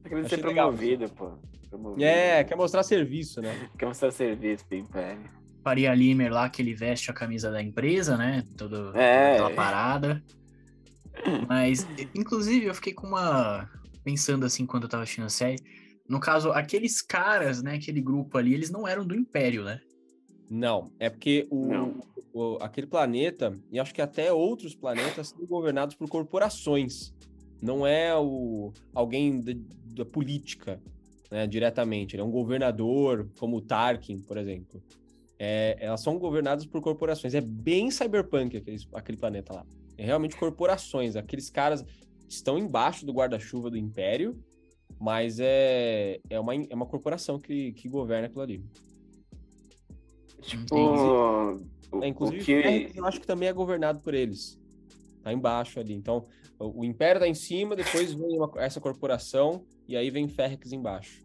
Tá 0.03 0.09
querendo 0.09 0.25
Achei 0.25 0.37
ser 0.37 0.45
legal. 0.45 0.67
promovido, 0.67 1.09
pô. 1.09 1.31
Promovido. 1.69 2.03
É, 2.03 2.43
quer 2.43 2.55
mostrar 2.55 2.83
serviço, 2.83 3.41
né? 3.41 3.69
Quer 3.79 3.85
mostrar 3.87 4.11
serviço 4.11 4.65
pro 4.67 4.77
Império. 4.77 5.23
Faria 5.63 5.95
Limer 5.95 6.31
lá, 6.31 6.49
que 6.49 6.61
ele 6.61 6.73
veste 6.75 7.09
a 7.09 7.13
camisa 7.13 7.49
da 7.49 7.61
empresa, 7.63 8.17
né? 8.17 8.43
Todo, 8.57 8.87
toda 8.87 9.01
É. 9.01 9.33
aquela 9.33 9.49
parada. 9.51 10.23
Mas, 11.47 11.87
inclusive, 12.15 12.65
eu 12.65 12.73
fiquei 12.75 12.93
com 12.93 13.07
uma. 13.07 13.69
Pensando 14.03 14.45
assim 14.45 14.65
quando 14.65 14.83
eu 14.83 14.89
tava 14.89 15.03
assistindo 15.03 15.25
a 15.25 15.29
série. 15.29 15.57
No 16.09 16.19
caso, 16.19 16.51
aqueles 16.51 17.01
caras, 17.01 17.63
né? 17.63 17.75
Aquele 17.75 18.01
grupo 18.01 18.37
ali, 18.37 18.53
eles 18.53 18.69
não 18.69 18.85
eram 18.85 19.05
do 19.05 19.15
Império, 19.15 19.63
né? 19.63 19.79
Não, 20.49 20.91
é 20.99 21.09
porque 21.09 21.47
o, 21.49 21.67
Não. 21.67 22.01
o- 22.33 22.57
aquele 22.61 22.85
planeta, 22.85 23.57
e 23.71 23.79
acho 23.79 23.93
que 23.93 24.01
até 24.01 24.31
outros 24.33 24.75
planetas, 24.75 25.29
são 25.29 25.45
governados 25.45 25.95
por 25.95 26.09
corporações. 26.09 27.13
Não 27.63 27.87
é 27.87 28.13
o, 28.13 28.73
alguém 28.93 29.39
da, 29.39 29.53
da 29.95 30.05
política, 30.05 30.81
né, 31.31 31.47
diretamente. 31.47 32.13
Ele 32.13 32.21
é 32.21 32.25
um 32.25 32.29
governador, 32.31 33.29
como 33.39 33.55
o 33.55 33.61
Tarkin, 33.61 34.19
por 34.19 34.35
exemplo. 34.35 34.83
É, 35.39 35.77
elas 35.79 36.01
são 36.01 36.19
governadas 36.19 36.65
por 36.65 36.81
corporações. 36.81 37.33
É 37.33 37.39
bem 37.39 37.89
cyberpunk 37.89 38.57
aquele, 38.57 38.77
aquele 38.93 39.17
planeta 39.17 39.53
lá. 39.53 39.65
É 39.97 40.03
realmente 40.03 40.35
corporações. 40.35 41.15
Aqueles 41.15 41.49
caras 41.49 41.85
estão 42.27 42.57
embaixo 42.57 43.05
do 43.05 43.13
guarda-chuva 43.13 43.69
do 43.69 43.77
Império, 43.77 44.37
mas 44.99 45.39
é, 45.39 46.19
é, 46.29 46.37
uma, 46.39 46.53
é 46.55 46.75
uma 46.75 46.85
corporação 46.85 47.39
que, 47.39 47.71
que 47.71 47.87
governa 47.87 48.27
aquilo 48.27 48.41
ali. 48.41 48.65
Tipo, 50.41 50.75
o, 50.75 51.57
É, 51.93 51.95
o 51.95 52.03
inclusive, 52.05 52.43
que... 52.43 52.61
Ferrix, 52.61 52.95
eu 52.95 53.05
acho 53.05 53.21
que 53.21 53.27
também 53.27 53.47
é 53.47 53.53
governado 53.53 54.01
por 54.01 54.13
eles. 54.13 54.59
Tá 55.23 55.31
embaixo 55.31 55.79
ali. 55.79 55.93
Então, 55.93 56.25
o, 56.59 56.85
Império 56.85 57.21
tá 57.21 57.27
em 57.27 57.33
cima, 57.33 57.75
depois 57.75 58.13
vem 58.13 58.37
uma- 58.37 58.51
essa 58.57 58.79
corporação, 58.79 59.65
e 59.87 59.95
aí 59.95 60.09
vem 60.09 60.27
Ferrix 60.27 60.71
embaixo. 60.71 61.23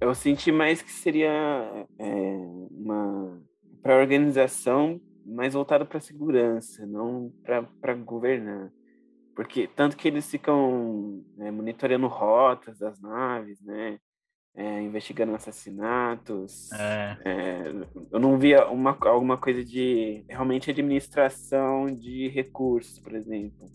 Eu 0.00 0.14
senti 0.14 0.50
mais 0.50 0.80
que 0.80 0.90
seria 0.90 1.86
é, 1.98 2.36
uma 2.70 3.42
para 3.82 3.98
organização 3.98 5.00
mais 5.24 5.54
voltada 5.54 5.84
para 5.84 6.00
segurança, 6.00 6.86
não 6.86 7.32
para 7.42 7.94
governar. 7.94 8.72
Porque 9.34 9.66
tanto 9.68 9.96
que 9.96 10.08
eles 10.08 10.28
ficam 10.30 11.24
né, 11.36 11.50
monitorando 11.50 12.06
rotas 12.08 12.78
das 12.78 13.00
naves, 13.00 13.60
né? 13.62 13.98
É, 14.54 14.82
investigando 14.82 15.34
assassinatos. 15.34 16.70
É. 16.72 17.16
É, 17.24 17.72
eu 18.10 18.18
não 18.18 18.38
via 18.38 18.66
uma, 18.68 18.96
alguma 19.00 19.36
coisa 19.36 19.64
de 19.64 20.24
realmente 20.28 20.70
administração 20.70 21.86
de 21.86 22.28
recursos, 22.28 22.98
por 22.98 23.14
exemplo. 23.14 23.68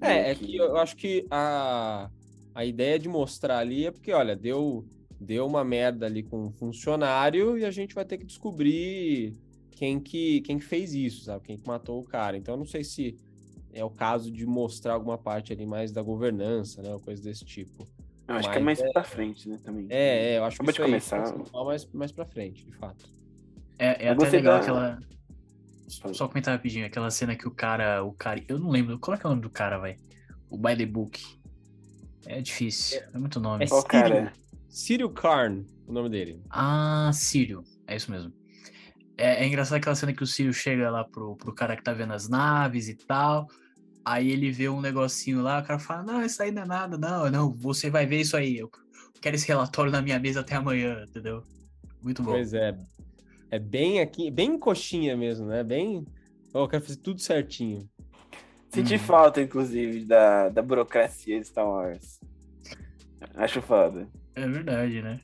É, 0.00 0.30
é 0.30 0.34
que 0.34 0.56
eu 0.56 0.76
acho 0.76 0.96
que 0.96 1.26
a, 1.30 2.10
a 2.54 2.64
ideia 2.64 2.98
de 2.98 3.08
mostrar 3.08 3.58
ali 3.58 3.86
é 3.86 3.90
porque, 3.90 4.12
olha, 4.12 4.36
deu, 4.36 4.84
deu 5.20 5.46
uma 5.46 5.64
merda 5.64 6.06
ali 6.06 6.22
com 6.22 6.46
um 6.46 6.52
funcionário 6.52 7.56
e 7.58 7.64
a 7.64 7.70
gente 7.70 7.94
vai 7.94 8.04
ter 8.04 8.18
que 8.18 8.26
descobrir 8.26 9.32
quem 9.70 9.98
que, 9.98 10.40
quem 10.42 10.58
que 10.58 10.64
fez 10.64 10.94
isso, 10.94 11.24
sabe? 11.24 11.44
Quem 11.46 11.58
que 11.58 11.66
matou 11.66 12.00
o 12.00 12.04
cara. 12.04 12.36
Então, 12.36 12.54
eu 12.54 12.58
não 12.58 12.66
sei 12.66 12.84
se 12.84 13.16
é 13.72 13.84
o 13.84 13.90
caso 13.90 14.30
de 14.30 14.46
mostrar 14.46 14.94
alguma 14.94 15.18
parte 15.18 15.52
ali 15.52 15.66
mais 15.66 15.90
da 15.90 16.02
governança, 16.02 16.80
né? 16.82 16.92
Ou 16.92 17.00
coisa 17.00 17.22
desse 17.22 17.44
tipo. 17.44 17.86
Eu 18.26 18.36
acho 18.36 18.50
que 18.50 18.56
é 18.56 18.60
mais 18.60 18.80
é... 18.80 18.90
pra 18.92 19.04
frente, 19.04 19.48
né, 19.48 19.58
também. 19.62 19.86
É, 19.90 20.32
é 20.32 20.38
eu 20.38 20.44
acho 20.44 20.58
que 20.58 20.72
de 20.72 20.80
começar. 20.80 21.24
Aí, 21.24 21.64
mais, 21.64 21.92
mais 21.92 22.12
pra 22.12 22.24
frente, 22.24 22.64
de 22.64 22.72
fato. 22.76 23.06
É, 23.78 24.06
é 24.06 24.08
até 24.10 24.30
legal 24.30 24.60
aquela... 24.60 24.98
Só 25.86 26.26
comentar 26.26 26.54
rapidinho, 26.54 26.86
aquela 26.86 27.10
cena 27.10 27.36
que 27.36 27.46
o 27.46 27.50
cara, 27.50 28.02
o 28.02 28.12
cara, 28.12 28.42
eu 28.48 28.58
não 28.58 28.70
lembro, 28.70 28.98
qual 28.98 29.14
é, 29.14 29.18
que 29.18 29.26
é 29.26 29.28
o 29.28 29.30
nome 29.30 29.42
do 29.42 29.50
cara, 29.50 29.78
vai? 29.78 29.96
O 30.48 30.56
By 30.56 30.76
the 30.76 30.86
Book. 30.86 31.22
É 32.26 32.40
difícil, 32.40 33.00
é, 33.12 33.18
muito 33.18 33.38
nome. 33.38 33.64
É 33.64 33.68
Qual 33.68 33.84
cara? 33.84 34.32
Círio 34.68 35.10
Karn, 35.10 35.64
o 35.86 35.92
nome 35.92 36.08
dele. 36.08 36.42
Ah, 36.50 37.10
Círio, 37.12 37.62
é 37.86 37.96
isso 37.96 38.10
mesmo. 38.10 38.32
É, 39.16 39.44
é 39.44 39.46
engraçado 39.46 39.76
aquela 39.76 39.94
cena 39.94 40.12
que 40.12 40.22
o 40.22 40.26
Círio 40.26 40.52
chega 40.52 40.90
lá 40.90 41.04
pro, 41.04 41.36
pro 41.36 41.54
cara 41.54 41.76
que 41.76 41.82
tá 41.82 41.92
vendo 41.92 42.12
as 42.12 42.28
naves 42.28 42.88
e 42.88 42.94
tal. 42.94 43.46
Aí 44.04 44.30
ele 44.30 44.50
vê 44.50 44.68
um 44.68 44.80
negocinho 44.80 45.40
lá, 45.40 45.60
o 45.60 45.64
cara 45.64 45.78
fala, 45.78 46.02
não, 46.02 46.24
isso 46.24 46.42
aí 46.42 46.50
não 46.50 46.62
é 46.62 46.66
nada, 46.66 46.98
não, 46.98 47.30
não, 47.30 47.52
você 47.52 47.88
vai 47.88 48.04
ver 48.04 48.20
isso 48.20 48.36
aí. 48.36 48.58
Eu 48.58 48.70
quero 49.20 49.36
esse 49.36 49.48
relatório 49.48 49.90
na 49.90 50.02
minha 50.02 50.18
mesa 50.18 50.40
até 50.40 50.56
amanhã, 50.56 51.04
entendeu? 51.08 51.42
Muito 52.02 52.22
bom. 52.22 52.32
Pois 52.32 52.52
é. 52.52 52.76
É 53.50 53.58
bem 53.58 54.00
aqui, 54.00 54.30
bem 54.30 54.58
coxinha 54.58 55.16
mesmo, 55.16 55.46
né? 55.46 55.64
Bem. 55.64 56.04
Oh, 56.52 56.60
eu 56.60 56.68
quero 56.68 56.82
fazer 56.82 56.98
tudo 56.98 57.20
certinho. 57.20 57.88
Senti 58.68 58.96
hum. 58.96 58.98
falta, 58.98 59.40
inclusive, 59.40 60.04
da, 60.04 60.48
da 60.48 60.60
burocracia 60.60 61.40
de 61.40 61.46
Star 61.46 61.66
Wars. 61.66 62.20
Acho 63.34 63.62
foda. 63.62 64.08
É 64.34 64.46
verdade, 64.46 65.00
né? 65.00 65.20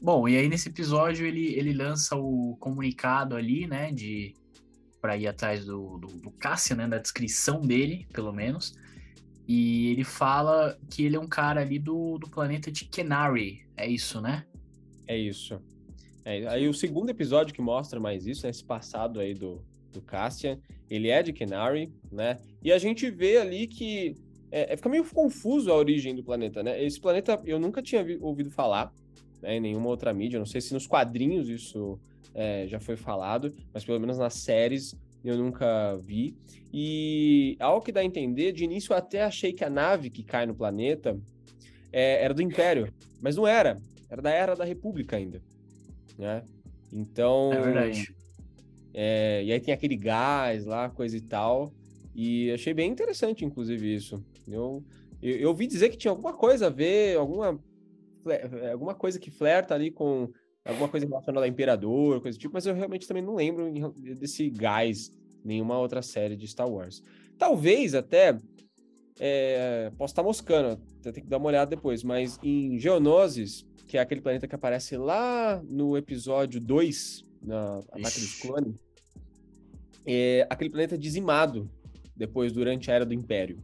Bom, 0.00 0.28
e 0.28 0.36
aí 0.36 0.48
nesse 0.48 0.68
episódio 0.68 1.26
ele, 1.26 1.54
ele 1.54 1.72
lança 1.72 2.16
o 2.16 2.56
comunicado 2.58 3.36
ali, 3.36 3.66
né, 3.66 3.92
de 3.92 4.34
para 5.00 5.16
ir 5.16 5.26
atrás 5.26 5.64
do, 5.64 5.98
do, 5.98 6.06
do 6.08 6.30
Cassian, 6.30 6.76
né, 6.76 6.88
da 6.88 6.98
descrição 6.98 7.60
dele, 7.60 8.06
pelo 8.12 8.32
menos. 8.32 8.74
E 9.46 9.88
ele 9.88 10.04
fala 10.04 10.78
que 10.88 11.04
ele 11.04 11.16
é 11.16 11.20
um 11.20 11.26
cara 11.26 11.60
ali 11.60 11.78
do, 11.78 12.18
do 12.18 12.28
planeta 12.28 12.70
de 12.70 12.84
Kenari, 12.84 13.66
é 13.76 13.88
isso, 13.88 14.20
né? 14.20 14.44
É 15.06 15.16
isso. 15.16 15.60
É, 16.24 16.46
aí 16.46 16.68
o 16.68 16.74
segundo 16.74 17.10
episódio 17.10 17.54
que 17.54 17.62
mostra 17.62 17.98
mais 17.98 18.26
isso, 18.26 18.44
né, 18.44 18.50
esse 18.50 18.62
passado 18.62 19.18
aí 19.18 19.34
do, 19.34 19.64
do 19.92 20.00
Cassian, 20.00 20.58
ele 20.88 21.08
é 21.08 21.22
de 21.22 21.32
Kenari, 21.32 21.92
né? 22.12 22.38
E 22.62 22.70
a 22.70 22.78
gente 22.78 23.10
vê 23.10 23.38
ali 23.38 23.66
que 23.66 24.14
é, 24.52 24.72
é, 24.72 24.76
fica 24.76 24.88
meio 24.88 25.04
confuso 25.04 25.70
a 25.72 25.76
origem 25.76 26.14
do 26.14 26.22
planeta, 26.22 26.62
né? 26.62 26.82
Esse 26.82 27.00
planeta 27.00 27.40
eu 27.44 27.58
nunca 27.58 27.82
tinha 27.82 28.02
vi, 28.02 28.18
ouvido 28.20 28.50
falar, 28.50 28.92
né, 29.40 29.56
em 29.56 29.60
nenhuma 29.60 29.88
outra 29.88 30.12
mídia, 30.12 30.38
não 30.38 30.46
sei 30.46 30.60
se 30.60 30.74
nos 30.74 30.86
quadrinhos 30.86 31.48
isso 31.48 31.98
é, 32.34 32.66
já 32.66 32.80
foi 32.80 32.96
falado, 32.96 33.54
mas 33.72 33.84
pelo 33.84 34.00
menos 34.00 34.18
nas 34.18 34.34
séries 34.34 34.94
eu 35.24 35.36
nunca 35.36 35.96
vi. 35.96 36.36
E 36.72 37.56
ao 37.58 37.80
que 37.80 37.92
dá 37.92 38.00
a 38.00 38.04
entender, 38.04 38.52
de 38.52 38.64
início 38.64 38.92
eu 38.92 38.96
até 38.96 39.22
achei 39.22 39.52
que 39.52 39.64
a 39.64 39.70
nave 39.70 40.08
que 40.10 40.22
cai 40.22 40.46
no 40.46 40.54
planeta 40.54 41.18
é, 41.92 42.22
era 42.24 42.32
do 42.32 42.42
Império, 42.42 42.92
mas 43.20 43.36
não 43.36 43.46
era, 43.46 43.80
era 44.08 44.22
da 44.22 44.30
Era 44.30 44.54
da 44.54 44.64
República 44.64 45.16
ainda, 45.16 45.42
né? 46.16 46.42
Então... 46.92 47.52
É 47.52 47.60
verdade. 47.60 48.14
É, 48.92 49.42
e 49.44 49.52
aí 49.52 49.60
tem 49.60 49.72
aquele 49.72 49.96
gás 49.96 50.64
lá, 50.64 50.88
coisa 50.90 51.16
e 51.16 51.20
tal. 51.20 51.72
E 52.14 52.50
achei 52.50 52.74
bem 52.74 52.90
interessante, 52.90 53.44
inclusive, 53.44 53.94
isso. 53.94 54.24
Eu, 54.48 54.82
eu, 55.22 55.36
eu 55.36 55.48
ouvi 55.48 55.66
dizer 55.66 55.90
que 55.90 55.96
tinha 55.96 56.10
alguma 56.10 56.32
coisa 56.32 56.66
a 56.66 56.70
ver, 56.70 57.16
alguma, 57.16 57.58
alguma 58.72 58.94
coisa 58.94 59.18
que 59.18 59.30
flerta 59.30 59.74
ali 59.74 59.90
com 59.90 60.30
alguma 60.64 60.88
coisa 60.88 61.06
relacionada 61.06 61.46
ao 61.46 61.50
Imperador, 61.50 62.20
coisa 62.20 62.36
do 62.36 62.40
tipo, 62.40 62.54
mas 62.54 62.66
eu 62.66 62.74
realmente 62.74 63.06
também 63.06 63.22
não 63.22 63.34
lembro 63.34 63.70
desse 64.18 64.50
gás 64.50 65.10
nenhuma 65.44 65.78
outra 65.78 66.02
série 66.02 66.36
de 66.36 66.46
Star 66.46 66.68
Wars. 66.68 67.02
Talvez 67.38 67.94
até. 67.94 68.36
É, 69.22 69.92
posso 69.98 70.12
estar 70.12 70.22
moscando, 70.22 70.80
tem 71.02 71.12
que 71.12 71.28
dar 71.28 71.36
uma 71.36 71.48
olhada 71.48 71.68
depois, 71.68 72.02
mas 72.02 72.38
em 72.42 72.78
Geonosis, 72.78 73.66
que 73.86 73.98
é 73.98 74.00
aquele 74.00 74.22
planeta 74.22 74.48
que 74.48 74.54
aparece 74.54 74.96
lá 74.96 75.62
no 75.68 75.94
episódio 75.94 76.58
2, 76.58 77.26
na 77.42 77.78
Ataque 77.78 78.20
dos 78.20 78.40
Clones, 78.40 78.74
é 80.06 80.46
aquele 80.48 80.70
planeta 80.70 80.96
dizimado 80.96 81.70
depois, 82.16 82.50
durante 82.52 82.90
a 82.90 82.94
Era 82.94 83.04
do 83.04 83.12
Império, 83.12 83.62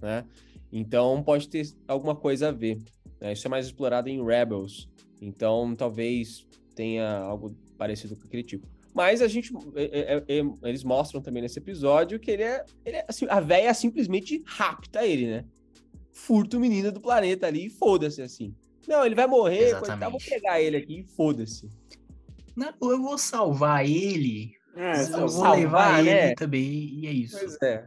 né? 0.00 0.24
Então 0.72 1.22
pode 1.22 1.48
ter 1.48 1.66
alguma 1.86 2.16
coisa 2.16 2.48
a 2.48 2.52
ver. 2.52 2.78
Né? 3.20 3.32
Isso 3.32 3.46
é 3.46 3.50
mais 3.50 3.66
explorado 3.66 4.08
em 4.08 4.24
Rebels. 4.24 4.88
Então 5.22 5.74
talvez 5.76 6.44
tenha 6.74 7.18
algo 7.18 7.54
parecido 7.78 8.16
com 8.16 8.26
aquele 8.26 8.42
tipo. 8.42 8.66
Mas 8.92 9.22
a 9.22 9.28
gente. 9.28 9.54
É, 9.76 10.16
é, 10.16 10.38
é, 10.38 10.68
eles 10.68 10.82
mostram 10.82 11.22
também 11.22 11.42
nesse 11.42 11.60
episódio 11.60 12.18
que 12.18 12.30
ele 12.32 12.42
é. 12.42 12.64
Ele 12.84 12.96
é 12.96 13.04
assim, 13.08 13.26
a 13.30 13.38
véia 13.38 13.72
simplesmente 13.72 14.42
rapta 14.44 15.06
ele, 15.06 15.28
né? 15.28 15.44
Furta 16.10 16.56
o 16.56 16.60
menino 16.60 16.90
do 16.90 17.00
planeta 17.00 17.46
ali 17.46 17.66
e 17.66 17.70
foda-se 17.70 18.20
assim. 18.20 18.52
Não, 18.86 19.06
ele 19.06 19.14
vai 19.14 19.28
morrer, 19.28 19.78
coitado, 19.78 20.10
vou 20.10 20.20
pegar 20.20 20.60
ele 20.60 20.76
aqui 20.76 21.00
e 21.00 21.04
foda-se. 21.04 21.70
Não, 22.56 22.74
eu 22.82 23.00
vou 23.00 23.16
salvar 23.16 23.88
ele. 23.88 24.56
É, 24.74 25.02
eu 25.02 25.06
vou 25.06 25.28
salvar, 25.28 25.56
levar 25.56 26.02
né? 26.02 26.26
ele 26.26 26.34
também, 26.34 26.98
e 26.98 27.06
é 27.06 27.12
isso. 27.12 27.38
Pois 27.38 27.62
é. 27.62 27.86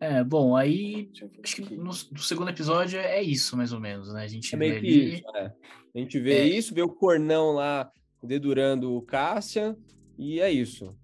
É, 0.00 0.22
bom, 0.22 0.56
aí 0.56 1.10
acho 1.42 1.56
que 1.56 1.76
no, 1.76 1.86
no, 1.86 2.18
segundo 2.18 2.50
episódio 2.50 2.98
é 2.98 3.20
isso, 3.20 3.56
mais 3.56 3.72
ou 3.72 3.80
menos, 3.80 4.12
né? 4.12 4.22
A 4.22 4.28
gente 4.28 4.54
é 4.54 4.58
vê 4.58 4.76
ali... 4.76 5.14
Isso, 5.14 5.36
é. 5.36 5.52
A 5.94 5.98
gente 5.98 6.20
vê 6.20 6.34
é. 6.34 6.44
isso, 6.44 6.74
vê 6.74 6.82
o 6.82 6.88
cornão 6.88 7.52
lá 7.52 7.90
dedurando 8.22 8.94
o 8.94 9.02
Cassian, 9.02 9.76
e 10.16 10.40
é 10.40 10.50
isso. 10.50 10.96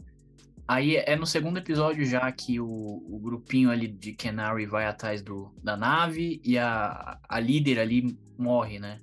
Aí 0.66 0.96
é 0.96 1.14
no 1.14 1.26
segundo 1.26 1.58
episódio 1.58 2.06
já 2.06 2.30
que 2.32 2.58
o, 2.58 2.66
o 2.66 3.18
grupinho 3.22 3.70
ali 3.70 3.86
de 3.86 4.12
Kenari 4.12 4.64
vai 4.64 4.86
atrás 4.86 5.22
do, 5.22 5.52
da 5.62 5.76
nave 5.76 6.40
e 6.42 6.56
a, 6.56 7.18
a 7.28 7.40
líder 7.40 7.78
ali 7.78 8.16
morre, 8.38 8.78
né? 8.78 8.98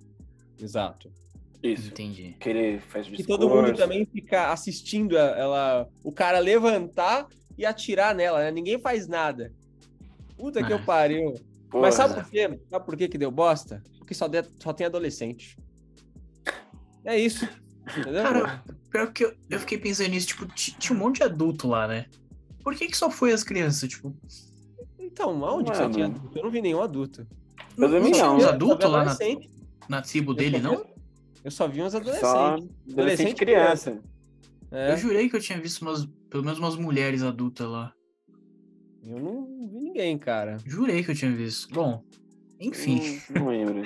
Exato. 0.59 1.11
Isso. 1.61 1.89
Entendi. 1.89 2.35
Que 2.39 2.49
ele 2.49 2.79
faz 2.79 3.07
o 3.07 3.11
discurso. 3.11 3.21
E 3.21 3.37
todo 3.39 3.49
mundo 3.49 3.75
também 3.75 4.05
fica 4.05 4.51
assistindo 4.51 5.15
ela, 5.15 5.87
o 6.03 6.11
cara 6.11 6.39
levantar 6.39 7.27
e 7.55 7.65
atirar 7.65 8.15
nela, 8.15 8.39
né? 8.39 8.51
Ninguém 8.51 8.79
faz 8.79 9.07
nada. 9.07 9.53
Puta 10.41 10.65
que 10.65 10.73
eu 10.73 10.83
pariu. 10.83 11.35
Porra. 11.69 11.83
Mas 11.83 11.93
sabe 11.93 12.15
por 12.15 12.25
quê? 12.25 12.59
Sabe 12.67 12.85
por 12.85 12.97
quê 12.97 13.07
que 13.07 13.17
deu 13.17 13.29
bosta? 13.29 13.83
Porque 13.99 14.15
só, 14.15 14.27
de, 14.27 14.43
só 14.59 14.73
tem 14.73 14.87
adolescente. 14.87 15.55
É 17.05 17.15
isso. 17.17 17.47
Entendeu? 17.95 18.23
Cara, 18.23 18.63
pior 18.89 19.13
que 19.13 19.23
eu, 19.23 19.35
eu 19.51 19.59
fiquei 19.59 19.77
pensando 19.77 20.09
nisso, 20.09 20.27
tipo, 20.27 20.47
tinha 20.47 20.97
um 20.97 20.99
monte 20.99 21.17
de 21.17 21.23
adulto 21.23 21.67
lá, 21.67 21.87
né? 21.87 22.07
Por 22.63 22.75
que 22.75 22.87
que 22.87 22.97
só 22.97 23.11
foi 23.11 23.31
as 23.31 23.43
crianças, 23.43 23.87
tipo? 23.87 24.15
Então, 24.97 25.45
aonde 25.45 25.69
que 25.69 25.77
só 25.77 25.87
tinha 25.87 26.07
adulto? 26.07 26.35
Eu 26.35 26.43
não 26.43 26.49
vi 26.49 26.61
nenhum 26.61 26.81
adulto. 26.81 27.27
Não, 27.77 27.87
não, 27.87 27.99
não 27.99 28.11
tinha 28.11 28.31
uns 28.31 28.43
adultos 28.43 28.89
lá 28.89 29.05
na, 29.05 29.17
na 29.87 30.01
tribo 30.01 30.33
dele, 30.33 30.57
não? 30.57 30.83
Eu 31.43 31.51
só 31.51 31.67
vi 31.67 31.83
uns 31.83 31.93
adolescentes. 31.93 32.29
Só 32.29 32.57
adolescente 32.91 33.35
criança. 33.35 33.91
criança. 33.91 34.11
É. 34.71 34.93
Eu 34.93 34.97
jurei 34.97 35.29
que 35.29 35.35
eu 35.35 35.41
tinha 35.41 35.59
visto 35.59 35.83
umas, 35.83 36.05
pelo 36.29 36.43
menos 36.43 36.57
umas 36.57 36.75
mulheres 36.75 37.21
adultas 37.21 37.67
lá. 37.67 37.93
Eu 39.03 39.19
não 39.19 39.67
vi 39.67 39.80
ninguém, 39.91 40.17
cara. 40.17 40.57
Jurei 40.65 41.03
que 41.03 41.11
eu 41.11 41.15
tinha 41.15 41.31
visto. 41.31 41.73
Bom, 41.73 42.03
enfim. 42.59 43.21
Não, 43.29 43.41
não 43.43 43.49
lembro. 43.49 43.83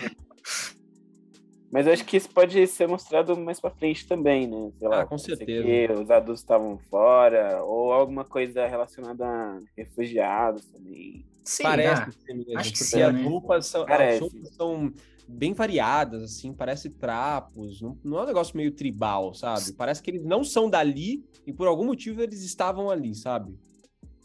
Mas 1.72 1.88
eu 1.88 1.94
acho 1.94 2.06
que 2.06 2.16
isso 2.16 2.30
pode 2.30 2.66
ser 2.68 2.88
mostrado 2.88 3.36
mais 3.38 3.60
pra 3.60 3.70
frente 3.70 4.08
também, 4.08 4.48
né? 4.48 4.72
Sei 4.78 4.88
lá, 4.88 5.02
ah, 5.02 5.06
com 5.06 5.18
certeza. 5.18 5.94
os 5.94 6.10
adultos 6.10 6.42
estavam 6.42 6.78
fora, 6.90 7.64
ou 7.64 7.92
alguma 7.92 8.24
coisa 8.24 8.66
relacionada 8.66 9.26
a 9.26 9.60
refugiados 9.76 10.66
também. 10.68 11.26
Sim, 11.44 11.64
Parece 11.64 12.02
ah, 12.02 12.12
ser 12.26 12.34
mesmo, 12.34 12.58
acho 12.58 12.72
que 12.72 12.78
sim, 12.78 13.02
as, 13.02 13.14
né? 13.14 13.24
roupas 13.24 13.66
são, 13.66 13.86
as 13.88 14.20
roupas 14.20 14.56
são 14.56 14.94
bem 15.28 15.54
variadas, 15.54 16.24
assim, 16.24 16.54
parece 16.54 16.90
trapos, 16.90 17.82
não, 17.82 17.98
não, 18.04 18.20
é 18.20 18.24
um 18.24 18.28
negócio 18.28 18.56
meio 18.56 18.72
tribal, 18.72 19.34
sabe? 19.34 19.74
Parece 19.74 20.02
que 20.02 20.12
eles 20.12 20.24
não 20.24 20.44
são 20.44 20.70
dali 20.70 21.26
e 21.46 21.52
por 21.52 21.68
algum 21.68 21.86
motivo 21.86 22.22
eles 22.22 22.42
estavam 22.44 22.90
ali, 22.90 23.14
sabe? 23.14 23.54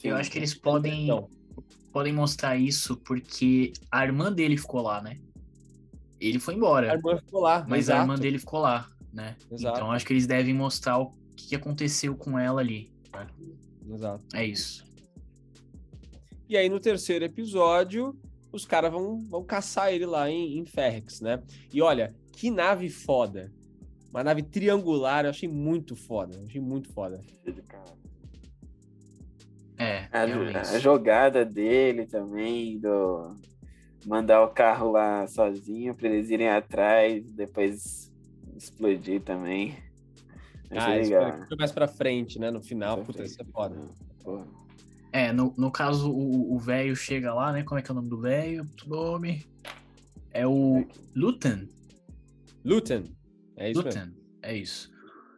Eu 0.02 0.16
acho 0.16 0.30
que 0.30 0.38
eles 0.38 0.54
podem, 0.54 1.08
podem 1.92 2.12
mostrar 2.12 2.56
isso 2.56 2.96
porque 2.96 3.72
a 3.90 4.04
irmã 4.04 4.32
dele 4.32 4.56
ficou 4.56 4.82
lá, 4.82 5.02
né? 5.02 5.18
Ele 6.20 6.38
foi 6.38 6.54
embora. 6.54 6.92
A 6.92 6.94
irmã 6.94 7.16
ficou 7.18 7.40
lá, 7.40 7.64
mas 7.68 7.86
exato. 7.86 7.98
a 7.98 8.02
irmã 8.02 8.14
dele 8.16 8.38
ficou 8.38 8.60
lá, 8.60 8.88
né? 9.12 9.36
Exato. 9.50 9.76
Então 9.76 9.90
acho 9.92 10.06
que 10.06 10.12
eles 10.12 10.26
devem 10.26 10.54
mostrar 10.54 10.98
o 10.98 11.12
que 11.36 11.54
aconteceu 11.54 12.14
com 12.14 12.38
ela 12.38 12.60
ali. 12.60 12.92
Né? 13.12 13.26
Exato. 13.94 14.24
É 14.34 14.44
isso. 14.44 14.84
E 16.48 16.56
aí 16.56 16.68
no 16.68 16.80
terceiro 16.80 17.24
episódio, 17.24 18.18
os 18.52 18.64
caras 18.64 18.90
vão, 18.90 19.18
vão 19.20 19.44
caçar 19.44 19.92
ele 19.92 20.06
lá 20.06 20.28
em, 20.28 20.58
em 20.58 20.64
Ferrex, 20.64 21.20
né? 21.20 21.42
E 21.72 21.80
olha, 21.80 22.14
que 22.32 22.50
nave 22.50 22.88
foda. 22.88 23.52
Uma 24.10 24.24
nave 24.24 24.42
triangular, 24.42 25.24
eu 25.24 25.30
achei 25.30 25.48
muito 25.48 25.94
foda. 25.94 26.36
Achei 26.44 26.60
muito 26.60 26.92
foda. 26.92 27.20
É, 29.80 30.08
A, 30.12 30.60
a 30.74 30.78
jogada 30.78 31.44
dele 31.44 32.06
também, 32.06 32.78
do 32.78 33.34
mandar 34.06 34.42
o 34.42 34.48
carro 34.48 34.90
lá 34.92 35.26
sozinho 35.26 35.94
pra 35.94 36.08
eles 36.08 36.28
irem 36.30 36.48
atrás, 36.50 37.32
depois 37.32 38.12
explodir 38.56 39.22
também. 39.22 39.76
Ah, 40.70 40.84
Achei 40.86 41.02
legal. 41.04 41.46
foi- 41.48 41.56
mais 41.56 41.72
pra 41.72 41.88
frente, 41.88 42.38
né? 42.38 42.50
No 42.50 42.62
final, 42.62 42.96
Foi 42.96 43.04
puta, 43.06 43.24
isso 43.24 43.40
é 43.40 43.44
foda. 43.46 43.76
Porra. 44.22 44.46
É, 45.12 45.32
no, 45.32 45.52
no 45.56 45.70
caso, 45.72 46.12
o 46.12 46.54
o 46.54 46.58
velho 46.58 46.94
chega 46.94 47.32
lá, 47.34 47.50
né? 47.52 47.62
Como 47.64 47.78
é 47.78 47.82
que 47.82 47.90
é 47.90 47.92
o 47.92 47.96
nome 47.96 48.08
do 48.08 48.20
velho? 48.20 48.64
O 48.86 48.88
nome? 48.88 49.44
É 50.30 50.46
o 50.46 50.86
Lutan. 51.16 51.66
Luton. 52.64 53.04
É 53.56 53.70
isso. 53.70 53.82
Lutan, 53.82 54.12
é 54.42 54.56
isso. 54.56 54.90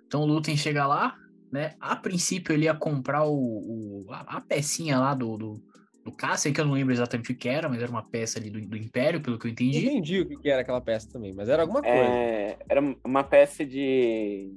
Então 0.07 0.23
o 0.23 0.27
Lutan 0.27 0.55
chega 0.57 0.87
lá, 0.87 1.17
né? 1.53 1.75
A 1.79 1.95
princípio 1.95 2.53
ele 2.55 2.65
ia 2.65 2.75
comprar 2.75 3.25
o, 3.25 3.35
o- 3.35 4.07
a, 4.11 4.21
a 4.39 4.41
pecinha 4.41 4.99
lá 4.99 5.15
do, 5.15 5.37
do, 5.37 5.63
do 6.05 6.11
Cassian, 6.13 6.53
que 6.53 6.61
eu 6.61 6.65
não 6.65 6.73
lembro 6.73 6.93
exatamente 6.95 7.31
o 7.31 7.37
que 7.37 7.49
era, 7.49 7.69
mas 7.69 7.83
era 7.83 7.91
uma 7.91 8.03
peça 8.09 8.39
ali 8.39 8.49
do, 8.51 8.61
do 8.67 8.77
Império, 8.77 9.21
pelo 9.21 9.39
que 9.39 9.47
eu 9.47 9.51
Eu 9.51 9.53
entendi. 9.53 9.87
entendi 9.87 10.21
o 10.21 10.27
que 10.41 10.49
era 10.49 10.63
aquela 10.63 10.81
peça 10.81 11.09
também, 11.13 11.33
mas 11.35 11.49
era 11.49 11.63
alguma 11.63 11.83
coisa. 11.83 12.11
É, 12.11 12.57
era 12.69 12.81
uma 13.05 13.23
peça 13.23 13.65
de 13.65 14.51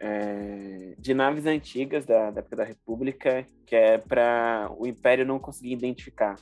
é, 0.00 0.94
de 0.98 1.14
naves 1.14 1.46
antigas 1.46 2.04
da, 2.04 2.30
da 2.30 2.40
época 2.40 2.56
da 2.56 2.64
República, 2.64 3.46
que 3.66 3.74
é 3.74 3.98
para 3.98 4.70
o 4.76 4.86
Império 4.86 5.24
não 5.26 5.38
conseguir 5.38 5.72
identificar. 5.72 6.36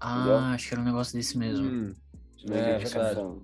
Ah, 0.00 0.14
entendeu? 0.14 0.38
acho 0.38 0.68
que 0.68 0.74
era 0.74 0.80
um 0.80 0.84
negócio 0.84 1.16
desse 1.16 1.36
mesmo. 1.38 1.66
Hum, 1.66 1.94
de 2.44 2.52
É, 2.52 2.70
identificação. 2.72 3.42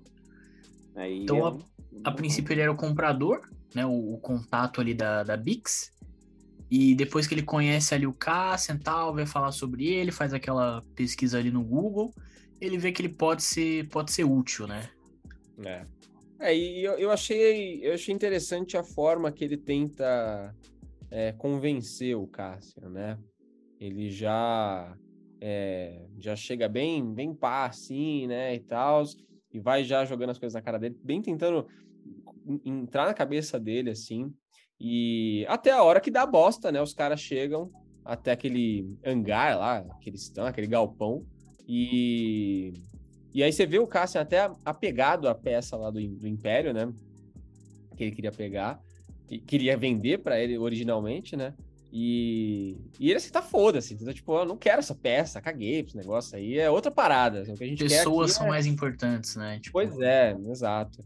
Aí 0.95 1.23
Então, 1.23 1.37
eu- 1.37 1.59
A 2.03 2.11
princípio 2.11 2.53
ele 2.53 2.61
era 2.61 2.71
o 2.71 2.75
comprador, 2.75 3.41
né? 3.75 3.85
O, 3.85 4.13
o 4.13 4.17
contato 4.17 4.81
ali 4.81 4.93
da, 4.93 5.23
da 5.23 5.37
Bix. 5.37 5.91
E 6.69 6.95
depois 6.95 7.27
que 7.27 7.33
ele 7.35 7.43
conhece 7.43 7.93
ali 7.93 8.07
o 8.07 8.13
Cassian 8.13 8.77
tal, 8.77 9.13
vai 9.13 9.25
falar 9.25 9.51
sobre 9.51 9.87
ele, 9.87 10.11
faz 10.11 10.33
aquela 10.33 10.81
pesquisa 10.95 11.37
ali 11.37 11.51
no 11.51 11.63
Google, 11.63 12.13
ele 12.59 12.77
vê 12.77 12.91
que 12.91 13.01
ele 13.01 13.13
pode 13.13 13.43
ser, 13.43 13.87
pode 13.89 14.11
ser 14.11 14.23
útil, 14.23 14.65
né? 14.65 14.89
É. 15.63 15.85
É, 16.39 16.55
e 16.55 16.83
eu, 16.83 16.93
eu 16.97 17.11
achei 17.11 17.79
eu 17.85 17.93
achei 17.93 18.13
interessante 18.13 18.75
a 18.75 18.83
forma 18.83 19.31
que 19.31 19.43
ele 19.45 19.55
tenta 19.55 20.53
é, 21.11 21.31
convencer 21.33 22.17
o 22.17 22.27
Cassian, 22.27 22.89
né? 22.89 23.17
Ele 23.79 24.09
já 24.09 24.97
é, 25.39 26.05
já 26.17 26.35
chega 26.35 26.67
bem 26.67 27.13
bem 27.13 27.33
pá, 27.33 27.65
assim, 27.65 28.27
né, 28.27 28.55
e 28.55 28.59
tal, 28.59 29.03
e 29.53 29.59
vai 29.59 29.83
já 29.83 30.03
jogando 30.05 30.31
as 30.31 30.39
coisas 30.39 30.53
na 30.55 30.61
cara 30.61 30.79
dele, 30.79 30.97
bem 31.03 31.21
tentando 31.21 31.67
en- 32.05 32.12
entrar 32.65 33.05
na 33.05 33.13
cabeça 33.13 33.59
dele, 33.59 33.89
assim, 33.91 34.33
e 34.79 35.45
até 35.47 35.71
a 35.71 35.83
hora 35.83 36.01
que 36.01 36.11
dá 36.11 36.25
bosta, 36.25 36.71
né? 36.71 36.81
Os 36.81 36.93
caras 36.93 37.19
chegam 37.19 37.71
até 38.03 38.31
aquele 38.31 38.97
hangar 39.05 39.57
lá, 39.57 39.85
que 40.01 40.09
eles 40.09 40.23
estão, 40.23 40.45
aquele 40.45 40.67
galpão, 40.67 41.25
e 41.67 42.73
e 43.33 43.41
aí 43.41 43.51
você 43.51 43.65
vê 43.65 43.79
o 43.79 43.87
Cassian 43.87 44.21
até 44.21 44.49
apegado 44.63 45.27
à 45.27 45.33
peça 45.33 45.75
lá 45.75 45.89
do, 45.89 45.99
do 45.99 46.27
Império, 46.27 46.71
né? 46.71 46.93
Que 47.97 48.03
ele 48.03 48.15
queria 48.15 48.31
pegar. 48.31 48.79
E 49.29 49.39
queria 49.39 49.75
vender 49.75 50.19
pra 50.19 50.39
ele 50.39 50.57
originalmente, 50.57 51.35
né? 51.35 51.53
E, 51.91 52.77
e 52.99 53.09
ele 53.09 53.17
assim, 53.17 53.31
tá 53.31 53.41
foda-se. 53.41 53.95
Então, 53.95 54.13
tipo, 54.13 54.37
eu 54.37 54.45
não 54.45 54.57
quero 54.57 54.79
essa 54.79 54.93
peça, 54.93 55.41
caguei 55.41 55.81
pra 55.81 55.89
esse 55.89 55.97
negócio 55.97 56.37
aí. 56.37 56.59
É 56.59 56.69
outra 56.69 56.91
parada. 56.91 57.41
assim, 57.41 57.53
o 57.53 57.57
que 57.57 57.63
a 57.63 57.67
gente 57.67 57.83
Pessoas 57.83 58.33
são 58.33 58.45
é... 58.45 58.49
mais 58.49 58.67
importantes, 58.67 59.35
né? 59.35 59.59
Tipo, 59.59 59.73
Pois 59.73 59.99
é, 59.99 60.37
exato. 60.47 61.03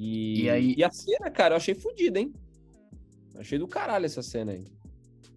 E, 0.00 0.42
E 0.42 0.50
aí- 0.50 0.74
e 0.78 0.84
a 0.84 0.90
cena, 0.92 1.28
cara, 1.28 1.54
eu 1.54 1.56
achei 1.56 1.74
fodida, 1.74 2.20
hein? 2.20 2.32
Eu 3.34 3.40
achei 3.40 3.58
do 3.58 3.66
caralho 3.66 4.06
essa 4.06 4.22
cena 4.22 4.52
aí. 4.52 4.64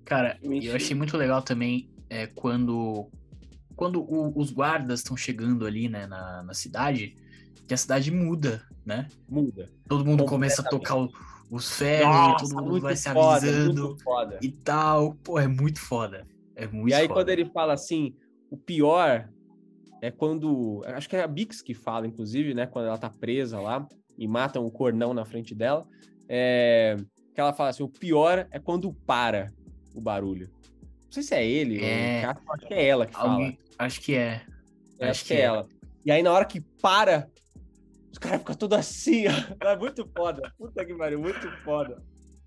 Cara, 0.05 0.37
e 0.41 0.47
Mentira. 0.47 0.73
eu 0.73 0.75
achei 0.75 0.95
muito 0.95 1.17
legal 1.17 1.41
também 1.41 1.89
é, 2.09 2.27
quando, 2.27 3.09
quando 3.75 4.01
o- 4.03 4.37
os 4.37 4.51
guardas 4.51 4.99
estão 4.99 5.17
chegando 5.17 5.65
ali, 5.65 5.89
né, 5.89 6.05
na, 6.05 6.43
na 6.43 6.53
cidade, 6.53 7.15
que 7.67 7.73
a 7.73 7.77
cidade 7.77 8.11
muda, 8.11 8.61
né? 8.85 9.07
Muda. 9.27 9.67
Todo 9.87 10.05
mundo 10.05 10.25
começa 10.25 10.61
a 10.61 10.65
tocar 10.69 10.95
o- 10.97 11.09
os 11.49 11.71
ferros, 11.77 12.41
todo 12.51 12.63
mundo 12.63 12.81
vai 12.81 12.95
se 12.95 13.09
avisando 13.09 13.97
foda. 14.03 14.37
e 14.43 14.51
tal. 14.51 15.15
Pô, 15.23 15.39
é 15.39 15.47
muito 15.47 15.79
foda. 15.79 16.27
É 16.55 16.67
muito 16.67 16.89
E 16.89 16.93
aí, 16.93 17.07
foda. 17.07 17.13
quando 17.21 17.29
ele 17.29 17.45
fala 17.45 17.73
assim, 17.73 18.13
o 18.51 18.57
pior 18.57 19.27
é 20.01 20.11
quando. 20.11 20.83
Acho 20.85 21.09
que 21.09 21.15
é 21.15 21.23
a 21.23 21.27
Bix 21.27 21.61
que 21.61 21.73
fala, 21.73 22.05
inclusive, 22.05 22.53
né? 22.53 22.67
Quando 22.67 22.87
ela 22.87 22.97
tá 22.97 23.09
presa 23.09 23.59
lá 23.59 23.87
e 24.21 24.27
matam 24.27 24.63
o 24.63 24.69
cornão 24.71 25.15
na 25.15 25.25
frente 25.25 25.55
dela. 25.55 25.87
É, 26.29 26.95
que 27.33 27.41
ela 27.41 27.53
fala 27.53 27.69
assim: 27.69 27.81
o 27.81 27.89
pior 27.89 28.47
é 28.51 28.59
quando 28.59 28.93
para 28.93 29.51
o 29.95 29.99
barulho. 29.99 30.47
Não 31.05 31.11
sei 31.11 31.23
se 31.23 31.33
é 31.35 31.45
ele, 31.45 31.79
ou 31.79 31.83
É. 31.85 32.19
o 32.19 32.21
Cassian, 32.27 32.53
acho 32.53 32.67
que 32.67 32.73
é 32.75 32.85
ela 32.87 33.05
que 33.07 33.13
fala. 33.13 33.31
Alguém- 33.33 33.59
Acho 33.79 34.01
que 34.01 34.15
é. 34.15 34.41
É, 34.99 35.09
acho 35.09 35.25
que 35.25 35.33
é 35.33 35.41
ela. 35.41 35.67
E 36.05 36.11
aí, 36.11 36.21
na 36.21 36.31
hora 36.31 36.45
que 36.45 36.61
para, 36.61 37.27
os 38.11 38.17
caras 38.19 38.39
ficam 38.39 38.55
todos 38.55 38.77
assim, 38.77 39.25
ó. 39.27 39.31
É 39.67 39.75
muito 39.75 40.07
foda. 40.15 40.53
Puta 40.57 40.85
que 40.85 40.93
pariu, 40.93 41.19
muito 41.19 41.49
foda. 41.63 42.01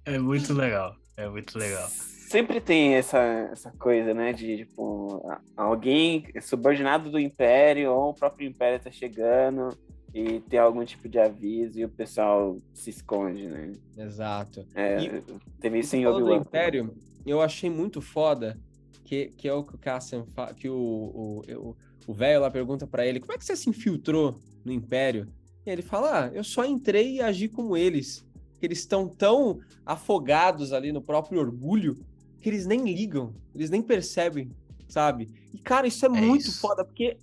É 0.06 0.16
muito 0.18 0.54
legal. 0.54 0.94
É 1.16 1.28
muito 1.28 1.58
legal. 1.58 1.88
Sempre 1.88 2.60
tem 2.60 2.94
essa, 2.94 3.18
essa 3.52 3.70
coisa, 3.72 4.14
né? 4.14 4.32
De, 4.32 4.58
tipo, 4.58 5.28
alguém 5.56 6.24
subordinado 6.40 7.10
do 7.10 7.18
Império 7.18 7.92
ou 7.92 8.10
o 8.10 8.14
próprio 8.14 8.48
Império 8.48 8.80
tá 8.80 8.90
chegando 8.90 9.76
e 10.14 10.38
tem 10.40 10.58
algum 10.60 10.84
tipo 10.84 11.08
de 11.08 11.18
aviso 11.18 11.78
e 11.78 11.84
o 11.84 11.88
pessoal 11.88 12.56
se 12.72 12.88
esconde, 12.90 13.46
né? 13.48 13.72
Exato. 13.98 14.64
É, 14.74 15.02
E- 15.04 15.22
teve 15.60 15.80
isso 15.80 15.96
em 15.96 16.06
Obi-Wan. 16.06 16.36
Império, 16.38 16.94
eu 17.26 17.40
achei 17.42 17.68
muito 17.68 18.00
foda 18.00 18.56
que, 19.04 19.26
que 19.36 19.48
é 19.48 19.52
o 19.52 19.64
que 19.64 19.74
o 19.74 19.78
Cassian 19.78 20.24
fa... 20.34 20.54
que 20.54 20.68
o 20.68 20.74
o 20.76 21.42
o- 21.70 21.76
o 22.06 22.12
velho 22.12 22.40
lá 22.42 22.50
pergunta 22.50 22.86
pra 22.86 23.04
ele, 23.06 23.18
como 23.18 23.32
é 23.32 23.38
que 23.38 23.44
você 23.44 23.56
se 23.56 23.68
infiltrou 23.68 24.38
no 24.64 24.70
Império? 24.72 25.26
E 25.66 25.70
ele 25.70 25.80
fala, 25.82 26.26
ah, 26.26 26.30
eu 26.34 26.44
só 26.44 26.64
entrei 26.64 27.14
e 27.16 27.20
agi 27.22 27.48
como 27.48 27.76
eles. 27.76 28.24
Que 28.60 28.66
eles 28.66 28.78
estão 28.80 29.08
tão 29.08 29.58
afogados 29.84 30.72
ali 30.72 30.92
no 30.92 31.00
próprio 31.02 31.40
orgulho 31.40 31.96
que 32.40 32.48
eles 32.50 32.66
nem 32.66 32.84
ligam, 32.84 33.34
eles 33.54 33.70
nem 33.70 33.80
percebem, 33.82 34.50
sabe? 34.86 35.28
E 35.52 35.58
cara, 35.58 35.86
isso 35.86 36.04
é, 36.04 36.08
muito 36.10 36.42
isso. 36.48 36.60
foda, 36.60 36.84
porque 36.84 37.16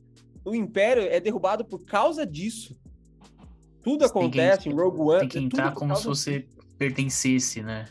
o 0.44 0.56
Império 0.56 1.04
é 1.04 1.20
derrubado 1.20 1.64
por 1.64 1.86
causa 1.86 2.26
disso. 2.26 2.76
Tudo 3.84 4.06
Você 4.08 4.14
tem 4.14 4.30
que- 4.30 4.40
acontece 4.40 4.70
em 4.70 4.74
Rogue 4.74 5.00
One. 5.02 5.20
Tem 5.20 5.28
que 5.30 5.38
é 5.38 5.42
tudo 5.42 5.54
entrar 5.54 5.74
como 5.74 5.96
se 5.96 6.06
você 6.06 6.48
pertencesse, 6.78 7.62
né? 7.62 7.88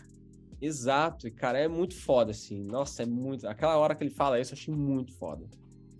Exato, 0.61 1.27
e 1.27 1.31
cara, 1.31 1.59
é 1.59 1.67
muito 1.69 1.97
foda, 1.97 2.31
assim. 2.33 2.63
Nossa, 2.65 3.03
é 3.03 3.07
muito. 3.07 3.49
Aquela 3.49 3.77
hora 3.79 3.95
que 3.95 4.05
ele 4.05 4.11
fala 4.11 4.39
isso, 4.41 4.53
eu 4.53 4.57
achei 4.59 4.75
muito 4.75 5.13
foda. 5.15 5.47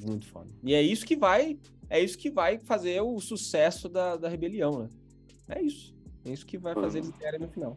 Muito 0.07 0.27
foda. 0.27 0.49
E 0.63 0.75
é 0.75 0.83
isso 0.83 1.05
que 1.07 1.17
vai. 1.17 1.59
É 1.89 1.99
isso 1.99 2.17
que 2.19 2.31
vai 2.31 2.59
fazer 2.59 3.01
o 3.01 3.19
sucesso 3.21 3.89
da, 3.89 4.17
da 4.17 4.29
rebelião, 4.29 4.81
né? 4.81 4.89
É 5.49 5.63
isso. 5.63 5.95
É 6.25 6.31
isso 6.31 6.45
que 6.47 6.59
vai 6.59 6.75
fazer 6.75 6.99
eles 6.99 7.11
ganharem 7.11 7.41
no 7.41 7.49
final. 7.49 7.77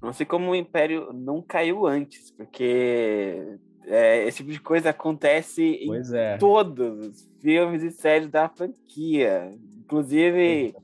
Não 0.00 0.12
sei 0.12 0.24
como 0.24 0.50
o 0.50 0.54
Império 0.54 1.12
não 1.12 1.42
caiu 1.42 1.86
antes, 1.86 2.30
porque 2.30 3.58
é, 3.86 4.26
esse 4.26 4.38
tipo 4.38 4.52
de 4.52 4.60
coisa 4.60 4.90
acontece 4.90 5.62
em 5.62 5.86
Pois 5.86 6.12
é. 6.12 6.36
todos 6.38 7.06
os 7.08 7.28
filmes 7.40 7.82
e 7.82 7.90
séries 7.90 8.28
da 8.30 8.48
franquia. 8.48 9.50
Inclusive, 9.78 10.74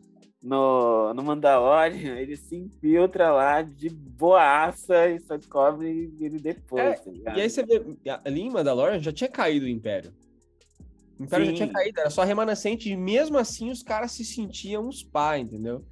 no, 0.43 1.13
no 1.15 1.23
Mandalorian, 1.23 2.17
ele 2.19 2.37
se 2.37 2.57
infiltra 2.57 3.31
lá 3.31 3.63
de 3.63 3.91
boaça 3.91 5.09
e 5.09 5.21
só 5.21 5.37
descobre 5.37 6.13
ele 6.21 6.39
depois. 6.39 6.83
É, 6.83 6.95
tá? 7.25 7.37
E 7.37 7.41
aí 7.41 7.51
você 7.51 7.65
vê, 7.65 7.83
ali 8.25 8.41
em 8.41 8.51
Mandalorian 8.51 9.01
já 9.01 9.13
tinha 9.13 9.31
caído 9.31 9.67
o 9.67 9.69
Império. 9.69 10.13
O 11.19 11.25
Império 11.25 11.45
já 11.45 11.53
Sim. 11.53 11.57
tinha 11.57 11.69
caído, 11.69 12.01
era 12.01 12.11
só 12.11 12.23
remanescente, 12.25 12.89
e 12.89 12.97
mesmo 12.97 13.37
assim 13.37 13.71
os 13.71 13.83
caras 13.83 14.13
se 14.13 14.25
sentiam 14.25 14.89
uns 14.89 15.03
pá, 15.03 15.39
entendeu? 15.39 15.85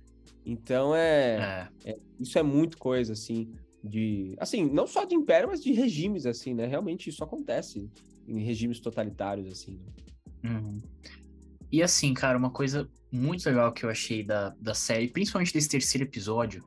Então 0.44 0.94
é. 0.94 1.68
É. 1.84 1.98
isso 2.18 2.38
é 2.38 2.42
muito 2.42 2.78
coisa, 2.78 3.12
assim, 3.12 3.52
de. 3.84 4.34
Assim, 4.38 4.64
não 4.64 4.86
só 4.86 5.04
de 5.04 5.14
império, 5.14 5.48
mas 5.48 5.62
de 5.62 5.72
regimes, 5.72 6.24
assim, 6.24 6.54
né? 6.54 6.66
Realmente 6.66 7.10
isso 7.10 7.22
acontece 7.22 7.90
em 8.26 8.40
regimes 8.40 8.80
totalitários, 8.80 9.46
assim. 9.46 9.78
né? 10.42 10.50
Uhum. 10.50 10.80
E 11.70 11.82
assim, 11.82 12.14
cara, 12.14 12.38
uma 12.38 12.50
coisa 12.50 12.88
muito 13.12 13.46
legal 13.46 13.72
que 13.72 13.84
eu 13.84 13.90
achei 13.90 14.22
da, 14.22 14.50
da 14.60 14.74
série, 14.74 15.08
principalmente 15.08 15.52
desse 15.52 15.68
terceiro 15.68 16.06
episódio, 16.06 16.64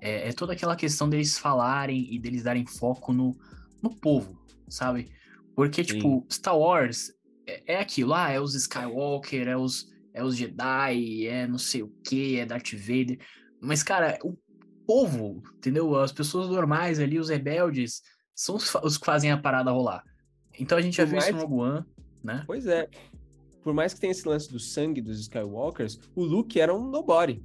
é, 0.00 0.28
é 0.28 0.32
toda 0.32 0.52
aquela 0.52 0.76
questão 0.76 1.08
deles 1.08 1.38
falarem 1.38 2.12
e 2.12 2.18
deles 2.18 2.42
darem 2.42 2.66
foco 2.66 3.12
no, 3.12 3.36
no 3.82 3.94
povo, 3.94 4.38
sabe? 4.68 5.10
Porque, 5.54 5.82
Sim. 5.82 5.94
tipo, 5.94 6.26
Star 6.30 6.58
Wars 6.58 7.12
é, 7.46 7.74
é 7.74 7.80
aquilo, 7.80 8.14
ah, 8.14 8.30
é 8.30 8.40
os 8.40 8.54
Skywalker, 8.54 9.48
é 9.48 9.56
os, 9.56 9.90
é 10.12 10.22
os 10.22 10.36
Jedi, 10.36 11.26
é 11.26 11.46
não 11.46 11.58
sei 11.58 11.82
o 11.82 11.88
que, 12.04 12.38
é 12.38 12.46
Darth 12.46 12.72
Vader. 12.72 13.18
Mas, 13.60 13.82
cara, 13.82 14.18
o 14.22 14.36
povo, 14.86 15.42
entendeu? 15.56 15.96
As 15.96 16.12
pessoas 16.12 16.48
normais 16.48 17.00
ali, 17.00 17.18
os 17.18 17.28
rebeldes, 17.28 18.02
são 18.34 18.56
os, 18.56 18.74
os 18.82 18.98
que 18.98 19.06
fazem 19.06 19.30
a 19.30 19.38
parada 19.38 19.70
rolar. 19.70 20.04
Então 20.58 20.76
a 20.76 20.82
gente 20.82 20.96
já 20.96 21.04
viu 21.04 21.18
isso 21.18 21.32
mais- 21.32 21.42
no 21.42 21.48
Rogue 21.48 21.70
One, 21.70 21.84
né? 22.22 22.44
Pois 22.46 22.66
é. 22.66 22.88
Por 23.66 23.74
mais 23.74 23.92
que 23.92 23.98
tenha 24.00 24.12
esse 24.12 24.28
lance 24.28 24.48
do 24.48 24.60
sangue 24.60 25.00
dos 25.00 25.18
Skywalkers, 25.18 25.98
o 26.14 26.22
Luke 26.22 26.60
era 26.60 26.72
um 26.72 26.88
nobody. 26.88 27.42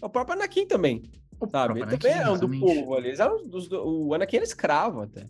É 0.00 0.06
o 0.06 0.08
próprio 0.08 0.34
Anakin 0.38 0.66
também. 0.66 1.02
O 1.38 1.46
Sabe? 1.46 1.80
Ele 1.82 1.98
também 1.98 2.16
é 2.16 2.30
um 2.30 2.38
do 2.38 2.48
povo 2.48 2.94
ali. 2.94 3.08
Eles 3.08 3.20
eram 3.20 3.46
dos, 3.46 3.68
do- 3.68 3.84
o 4.06 4.14
Anakin 4.14 4.36
era 4.36 4.44
escravo 4.46 5.02
até. 5.02 5.26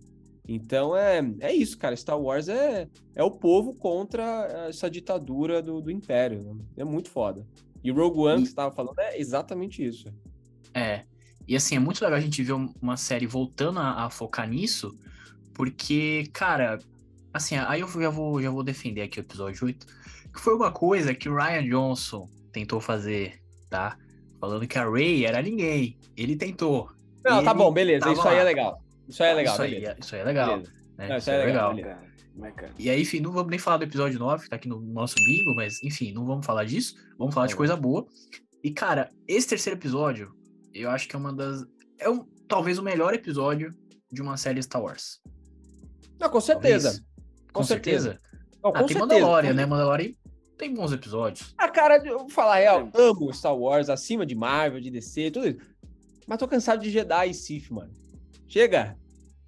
Então 0.46 0.96
é, 0.96 1.20
é 1.40 1.52
isso, 1.52 1.76
cara. 1.76 1.96
Star 1.96 2.16
Wars 2.16 2.48
é, 2.48 2.86
é 3.16 3.24
o 3.24 3.30
povo 3.32 3.74
contra 3.74 4.68
essa 4.68 4.88
ditadura 4.88 5.60
do, 5.60 5.80
do 5.80 5.90
Império. 5.90 6.40
né? 6.54 6.64
É 6.76 6.84
muito 6.84 7.10
foda. 7.10 7.44
E 7.82 7.90
Rogue 7.90 8.20
One, 8.20 8.38
E- 8.38 8.42
que 8.44 8.50
você 8.50 8.54
tava 8.54 8.72
falando, 8.72 8.96
é 9.00 9.18
exatamente 9.18 9.84
isso. 9.84 10.06
É. 10.72 11.02
E 11.48 11.56
assim, 11.56 11.74
é 11.74 11.80
muito 11.80 12.00
legal 12.04 12.18
a 12.18 12.22
gente 12.22 12.40
ver 12.44 12.52
um- 12.52 12.72
uma 12.80 12.96
série 12.96 13.26
voltando 13.26 13.80
a, 13.80 14.04
a 14.04 14.10
focar 14.10 14.48
nisso, 14.48 14.96
porque, 15.52 16.30
cara, 16.32 16.78
assim, 17.32 17.56
aí 17.56 17.80
eu 17.80 17.88
já 17.88 18.10
vou, 18.10 18.40
já 18.42 18.50
vou 18.50 18.62
defender 18.62 19.02
aqui 19.02 19.18
o 19.18 19.22
episódio 19.22 19.66
8, 19.66 19.86
que 20.32 20.40
foi 20.40 20.54
uma 20.54 20.70
coisa 20.72 21.14
que 21.14 21.28
o 21.28 21.34
Ryan 21.36 21.64
Johnson 21.68 22.28
tentou 22.52 22.80
fazer, 22.80 23.40
tá? 23.70 23.96
Falando 24.40 24.66
que 24.66 24.78
a 24.78 24.88
Ray 24.88 25.24
era 25.24 25.40
ninguém. 25.40 25.98
Ele 26.16 26.36
tentou. 26.36 26.90
Não, 27.24 27.42
tá 27.44 27.50
Ele 27.50 27.58
bom, 27.58 27.72
beleza. 27.72 28.00
tava 28.00 28.12
Isso 28.14 28.28
aí 28.28 28.38
é 28.38 28.44
legal. 28.44 28.82
Isso 29.08 29.22
aí 29.22 29.30
é 29.30 29.34
legal, 29.34 29.52
isso, 29.54 29.62
aí, 29.62 29.70
beleza. 29.70 29.92
é- 29.92 29.96
isso 30.00 30.14
aí 30.14 30.20
é 30.20 30.24
legal. 30.24 30.56
Né? 30.98 31.08
Não, 31.08 31.16
Isso 31.16 31.30
aí 31.30 31.36
é 31.40 31.44
legal. 31.46 31.74
beleza. 31.74 31.94
Bacana, 31.94 32.12
bacana. 32.34 32.74
E 32.78 32.90
aí, 32.90 33.02
enfim, 33.02 33.20
não 33.20 33.32
vamos 33.32 33.50
nem 33.50 33.58
falar 33.58 33.76
do 33.78 33.84
episódio 33.84 34.18
9, 34.18 34.44
que 34.44 34.50
tá 34.50 34.56
aqui 34.56 34.68
no 34.68 34.80
nosso 34.80 35.14
bingo, 35.16 35.54
mas 35.54 35.82
enfim, 35.82 36.12
não 36.12 36.24
vamos 36.26 36.44
falar 36.46 36.64
disso. 36.64 36.94
Vamos 37.18 37.34
falar 37.34 37.46
de 37.46 37.52
Tá 37.52 37.56
coisa 37.58 37.76
boa. 37.76 38.06
E, 38.62 38.70
cara, 38.70 39.08
esse 39.26 39.48
terceiro 39.48 39.78
episódio, 39.78 40.32
eu 40.72 40.90
acho 40.90 41.08
que 41.08 41.16
é 41.16 41.18
uma 41.18 41.32
das. 41.32 41.64
É 41.98 42.08
um, 42.08 42.24
talvez 42.48 42.78
o 42.78 42.82
melhor 42.82 43.14
episódio 43.14 43.74
de 44.10 44.22
uma 44.22 44.36
série 44.36 44.62
Star 44.62 44.82
Wars. 44.82 45.20
Não, 46.18 46.28
com 46.30 46.40
certeza. 46.40 46.90
Talvez. 46.90 47.11
Com, 47.52 47.60
Com 47.60 47.64
certeza. 47.64 48.12
certeza? 48.12 48.32
Não, 48.62 48.70
Ah, 48.70 48.80
com 48.80 48.86
tem 48.86 48.96
certeza. 48.96 49.00
Mandalorian, 49.20 49.52
né? 49.54 49.66
Mandalorian 49.66 50.12
tem 50.56 50.72
bons 50.72 50.92
episódios. 50.92 51.52
A 51.58 51.68
cara, 51.68 52.00
eu 52.06 52.20
vou 52.20 52.28
falar 52.28 52.54
a 52.54 52.58
real, 52.58 52.88
amo 52.94 53.32
Star 53.34 53.56
Wars, 53.56 53.88
acima 53.90 54.24
de 54.24 54.34
Marvel, 54.34 54.80
de 54.80 54.90
DC, 54.90 55.30
tudo 55.32 55.48
isso. 55.48 55.58
Mas 56.26 56.38
tô 56.38 56.46
cansado 56.46 56.80
de 56.80 56.88
Jedi 56.90 57.30
e 57.30 57.34
Sith, 57.34 57.68
mano. 57.70 57.90
Chega. 58.46 58.96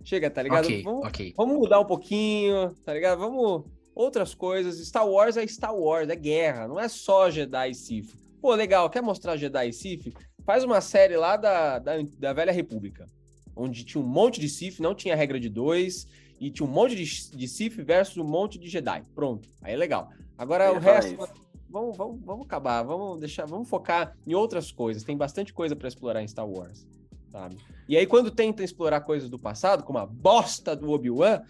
Chega, 0.03 0.29
tá 0.29 0.43
ligado? 0.43 0.65
ok, 0.65 0.83
Vamos, 0.83 1.07
ok. 1.07 1.35
vamos 1.37 1.57
mudar 1.57 1.81
um 1.81 1.85
pouquinho, 1.85 2.75
tá 2.85 2.93
ligado? 2.93 3.19
Vamos. 3.21 3.65
Outras 3.95 4.35
coisas. 4.35 4.85
Star 4.87 5.09
Wars 5.09 5.37
é 5.37 5.47
Star 5.47 5.75
Wars, 5.75 6.09
é 6.09 6.17
guerra, 6.17 6.67
não 6.67 6.81
é 6.81 6.89
só 6.89 7.31
Jedi 7.31 7.71
e 7.71 7.75
Sith. 7.75 8.13
Pô, 8.43 8.53
legal, 8.55 8.91
quer 8.91 9.01
mostrar 9.01 9.37
Jedi 9.37 9.69
e 9.69 9.73
Sith? 9.73 10.13
Faz 10.45 10.65
uma 10.65 10.81
série 10.81 11.17
lá 11.17 11.37
da, 11.37 11.79
da, 11.79 11.93
da 12.19 12.33
Velha 12.33 12.51
República, 12.53 13.07
onde 13.55 13.85
tinha 13.85 14.03
um 14.03 14.07
monte 14.07 14.41
de 14.41 14.49
Sith, 14.49 14.81
não 14.81 14.95
tinha 14.97 15.15
regra 15.15 15.39
de 15.39 15.49
dois, 15.49 16.07
e 16.47 16.51
tinha 16.51 16.67
um 16.67 16.71
monte 16.71 16.95
de, 16.95 17.05
de 17.37 17.49
Sith 17.49 17.75
versus 17.77 18.19
um 18.19 18.25
monte 18.25 18.59
de 18.59 18.69
Jedi. 18.69 19.03
Pronto, 19.15 19.49
aí 19.63 19.73
é 19.73 19.77
legal. 19.77 20.11
Agora 20.37 20.67
Eu 20.67 20.75
o 20.75 20.79
resto. 20.79 21.15
isso. 21.15 21.45
Vamos, 21.71 21.97
vamos, 21.97 22.21
vamos 22.23 22.47
acabar, 22.47 22.83
vamos 22.83 23.19
deixar, 23.19 23.47
vamos 23.47 23.67
focar 23.69 24.15
em 24.27 24.35
outras 24.35 24.71
coisas. 24.71 25.03
Tem 25.03 25.17
bastante 25.17 25.55
coisa 25.55 25.75
pra 25.75 25.89
explorar 25.89 26.23
em 26.23 26.29
Star 26.29 26.47
Wars, 26.47 26.87
sabe? 27.33 27.57
E 27.89 27.97
aí 27.97 28.07
quando 28.07 28.31
tenta 28.31 28.63
explorar 28.63 29.01
coisas 29.01 29.31
do 29.31 29.39
passado, 29.39 29.83
como 29.83 29.99
a 29.99 30.05
bosta 30.07 30.77
do 30.77 30.91
Obi-Wan, 30.91 31.43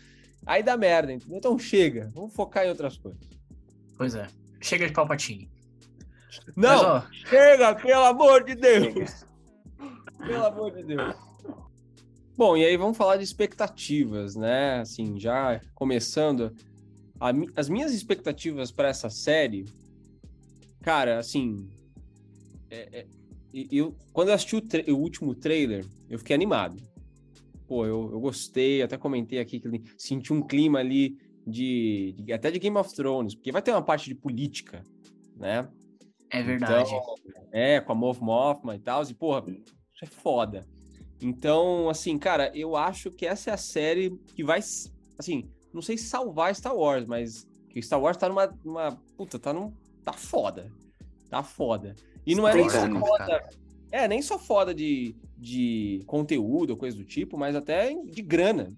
aí 0.46 0.62
dá 0.62 0.76
merda, 0.76 1.12
entendeu? 1.12 1.38
Então 1.38 1.58
chega, 1.58 2.12
vamos 2.14 2.32
focar 2.32 2.64
em 2.64 2.68
outras 2.68 2.96
coisas. 2.96 3.20
Pois 3.98 4.14
é. 4.14 4.28
Chega 4.60 4.86
de 4.86 4.92
Palpatine. 4.92 5.50
Não, 6.56 6.68
Mas, 6.68 6.82
ó, 6.82 7.06
chega, 7.28 7.74
pelo 7.74 8.04
amor 8.04 8.44
de 8.44 8.54
Deus. 8.54 8.94
Chega. 8.94 9.14
Pelo 10.26 10.46
amor 10.46 10.70
de 10.72 10.84
Deus. 10.84 11.14
Bom, 12.36 12.56
e 12.56 12.64
aí 12.64 12.76
vamos 12.76 12.96
falar 12.96 13.16
de 13.16 13.22
expectativas, 13.24 14.34
né? 14.34 14.80
Assim, 14.80 15.18
já 15.18 15.60
começando. 15.74 16.52
a 17.20 17.30
as 17.56 17.68
minhas 17.68 17.94
expectativas 17.94 18.72
para 18.72 18.88
essa 18.88 19.08
série, 19.08 19.64
cara, 20.82 21.18
assim. 21.18 21.68
é- 22.70 23.00
é- 23.00 23.06
eu, 23.70 23.94
quando 24.12 24.28
eu 24.28 24.34
assisti 24.34 24.56
o, 24.56 24.62
o 24.92 24.98
último 24.98 25.32
trailer, 25.32 25.86
eu 26.10 26.18
fiquei 26.18 26.34
animado. 26.34 26.76
Pô, 27.68 27.86
eu, 27.86 28.10
eu 28.12 28.18
gostei, 28.20 28.82
até 28.82 28.98
comentei 28.98 29.38
aqui 29.38 29.60
que 29.60 29.68
senti 29.96 30.32
um 30.32 30.42
clima 30.42 30.80
ali 30.80 31.16
de, 31.46 32.14
de- 32.18 32.32
até 32.32 32.50
de 32.50 32.58
Game 32.58 32.76
of 32.76 32.92
Thrones, 32.92 33.34
porque 33.36 33.52
vai 33.52 33.62
ter 33.62 33.70
uma 33.70 33.80
parte 33.82 34.08
de 34.08 34.14
política, 34.16 34.82
né? 35.36 35.68
é 36.30 36.42
verdade. 36.42 36.90
Então, 36.90 37.14
é, 37.52 37.80
com 37.80 37.92
a 37.92 37.94
Moff 37.94 38.20
Mothma 38.20 38.74
e 38.74 38.80
tal, 38.80 39.04
e 39.08 39.14
porra, 39.14 39.44
isso 39.48 40.04
é 40.04 40.06
foda. 40.06 40.66
Então, 41.24 41.88
assim, 41.88 42.18
cara, 42.18 42.52
eu 42.54 42.76
acho 42.76 43.10
que 43.10 43.24
essa 43.24 43.48
é 43.48 43.54
a 43.54 43.56
série 43.56 44.10
que 44.36 44.44
vai, 44.44 44.60
assim, 45.18 45.48
não 45.72 45.80
sei 45.80 45.96
se 45.96 46.04
salvar 46.04 46.54
Star 46.54 46.76
Wars, 46.76 47.06
mas 47.06 47.46
que 47.70 47.80
Star 47.80 47.98
Wars 47.98 48.18
tá 48.18 48.28
numa, 48.28 48.46
numa 48.62 48.92
puta, 49.16 49.38
tá 49.38 49.50
num, 49.50 49.72
tá 50.04 50.12
foda. 50.12 50.70
Tá 51.30 51.42
foda. 51.42 51.96
E 52.26 52.34
não 52.34 52.46
é 52.46 52.52
nem 52.54 52.68
só 52.68 52.86
foda, 53.00 53.48
é, 53.90 54.06
nem 54.06 54.20
só 54.20 54.38
foda 54.38 54.74
de, 54.74 55.16
de 55.38 56.02
conteúdo 56.06 56.70
ou 56.72 56.76
coisa 56.76 56.94
do 56.94 57.04
tipo, 57.06 57.38
mas 57.38 57.56
até 57.56 57.94
de 57.94 58.20
grana, 58.20 58.68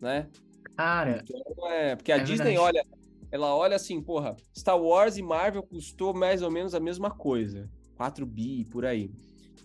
né? 0.00 0.30
Cara, 0.74 1.22
Então, 1.22 1.68
é, 1.70 1.94
porque 1.94 2.10
a 2.10 2.16
É 2.16 2.20
Disney 2.20 2.56
verdade. 2.56 2.58
olha, 2.58 2.86
ela 3.30 3.54
olha 3.54 3.76
assim, 3.76 4.00
porra, 4.00 4.34
Star 4.56 4.80
Wars 4.80 5.18
e 5.18 5.22
Marvel 5.22 5.62
custou 5.62 6.14
mais 6.14 6.40
ou 6.40 6.50
menos 6.50 6.74
a 6.74 6.80
mesma 6.80 7.10
coisa, 7.10 7.68
4 7.98 8.24
bi 8.24 8.64
por 8.64 8.86
aí. 8.86 9.10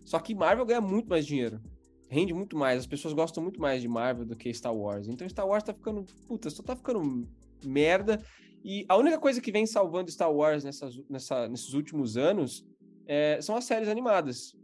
Só 0.04 0.20
que 0.20 0.36
Marvel 0.36 0.66
ganha 0.66 0.82
muito 0.82 1.08
mais 1.08 1.26
dinheiro. 1.26 1.62
Rende 2.10 2.34
muito 2.34 2.56
mais, 2.56 2.80
as 2.80 2.88
pessoas 2.88 3.14
gostam 3.14 3.44
muito 3.44 3.60
mais 3.60 3.82
de 3.82 3.88
Marvel 3.88 4.26
do 4.26 4.36
que 4.36 4.54
Star 4.54 4.76
Wars. 4.76 5.08
Então 5.08 5.28
Star 5.28 5.48
Wars 5.48 5.64
tá 5.64 5.74
ficando, 5.74 6.06
puta, 6.28 6.50
só 6.50 6.64
tá 6.64 6.76
ficando 6.76 7.28
merda. 7.66 8.24
E 8.64 8.86
a 8.88 8.96
única 8.96 9.20
coisa 9.20 9.42
que 9.42 9.52
vem 9.52 9.66
salvando 9.66 10.12
Star 10.12 10.32
Wars 10.32 10.64
nessas, 10.64 10.98
nessa, 11.10 11.48
nesses 11.48 11.74
últimos 11.74 12.18
anos 12.18 12.66
é, 13.06 13.40
são 13.42 13.56
as 13.56 13.66
séries 13.66 13.88
animadas. 13.88 14.56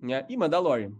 Né? 0.00 0.24
E 0.28 0.36
Mandalorian. 0.36 0.92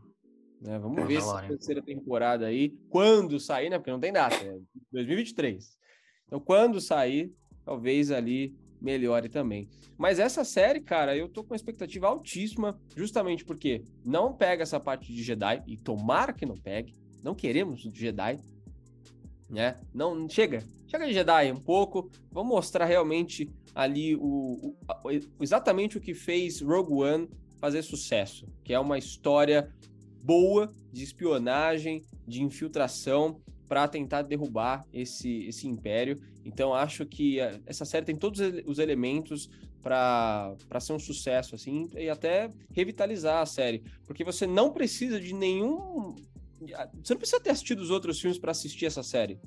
Né? 0.61 0.79
Vamos 0.79 1.07
ver 1.07 1.17
essa 1.17 1.27
Mandalorian. 1.27 1.49
terceira 1.57 1.83
temporada 1.83 2.47
aí, 2.47 2.71
quando 2.89 3.39
sair, 3.41 3.69
né? 3.69 3.79
Porque 3.79 3.91
não 3.91 4.01
tem 4.01 4.13
data, 4.13 4.37
é 4.37 4.59
2023. 4.93 5.77
Então, 6.27 6.41
quando 6.41 6.81
sair, 6.81 7.33
talvez 7.65 8.11
ali 8.11 8.57
melhore 8.83 9.29
também. 9.29 9.69
Mas 9.97 10.19
essa 10.19 10.45
série, 10.45 10.81
cara, 10.81 11.17
eu 11.17 11.29
tô 11.29 11.43
com 11.45 11.51
uma 11.53 11.57
expectativa 11.57 12.09
altíssima, 12.09 12.79
justamente 12.97 13.45
porque 13.45 13.83
não 14.05 14.33
pega 14.35 14.63
essa 14.63 14.81
parte 14.81 15.13
de 15.13 15.23
Jedi, 15.23 15.63
e 15.67 15.77
tomara 15.77 16.33
que 16.33 16.45
não 16.45 16.57
pegue, 16.57 16.95
não 17.23 17.35
queremos 17.35 17.81
Jedi, 17.83 18.39
né? 19.49 19.77
Não, 19.95 20.29
chega, 20.29 20.63
chega 20.89 21.07
de 21.07 21.13
Jedi 21.13 21.53
um 21.53 21.61
pouco, 21.61 22.11
vamos 22.31 22.51
mostrar 22.53 22.85
realmente 22.87 23.49
ali 23.75 24.17
o, 24.17 24.75
o- 25.05 25.11
exatamente 25.41 25.97
o 25.97 26.01
que 26.01 26.15
fez 26.15 26.61
Rogue 26.61 26.93
One 26.93 27.29
fazer 27.59 27.83
sucesso, 27.83 28.47
que 28.65 28.73
é 28.75 28.81
uma 28.81 28.99
história 28.99 29.73
boa 30.25 30.73
de 30.93 31.05
espionagem, 31.05 32.03
de 32.27 32.43
infiltração 32.43 33.41
para 33.73 33.89
tentar 33.89 34.21
derrubar 34.21 34.87
esse, 34.93 35.47
esse 35.47 35.67
império. 35.67 36.21
Então 36.45 36.75
acho 36.75 37.07
que 37.07 37.41
eh, 37.41 37.59
essa 37.65 37.87
série 37.87 38.05
tem 38.05 38.15
todos 38.15 38.39
os 38.67 38.79
elementos 38.79 39.49
para 39.81 40.55
ser 40.79 40.93
um 40.93 40.99
sucesso 40.99 41.55
assim 41.55 41.89
e 41.97 42.11
até 42.11 42.51
revitalizar 42.71 43.41
a 43.41 43.47
série, 43.47 43.83
porque 44.07 44.23
você 44.25 44.47
não 44.47 44.71
precisa 44.71 45.19
de 45.19 45.33
nenhum 45.33 46.15
você 47.03 47.15
não 47.15 47.19
precisa 47.19 47.41
ter 47.41 47.49
assistido 47.49 47.81
os 47.81 47.89
outros 47.89 48.21
filmes 48.21 48.39
para 48.39 48.51
assistir 48.51 48.85
essa 48.85 49.03
série. 49.03 49.41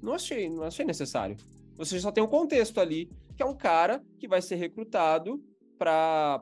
Não 0.00 0.12
achei, 0.12 0.48
não 0.48 0.62
achei 0.62 0.84
necessário. 0.84 1.36
Você 1.76 1.98
só 1.98 2.12
tem 2.12 2.22
um 2.22 2.28
contexto 2.28 2.78
ali, 2.78 3.10
que 3.36 3.42
é 3.42 3.46
um 3.46 3.56
cara 3.56 4.00
que 4.20 4.28
vai 4.28 4.40
ser 4.40 4.54
recrutado 4.54 5.42
para 5.76 6.40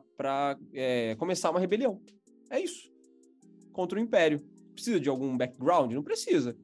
começar 1.16 1.50
uma 1.50 1.58
rebelião. 1.58 1.98
É 2.50 2.60
isso. 2.60 2.92
Contra 3.72 3.98
o 3.98 4.02
Império. 4.02 4.38
Precisa 4.74 5.00
de 5.00 5.08
algum 5.08 5.34
background? 5.34 5.92
Não 5.92 6.02
precisa. 6.02 6.54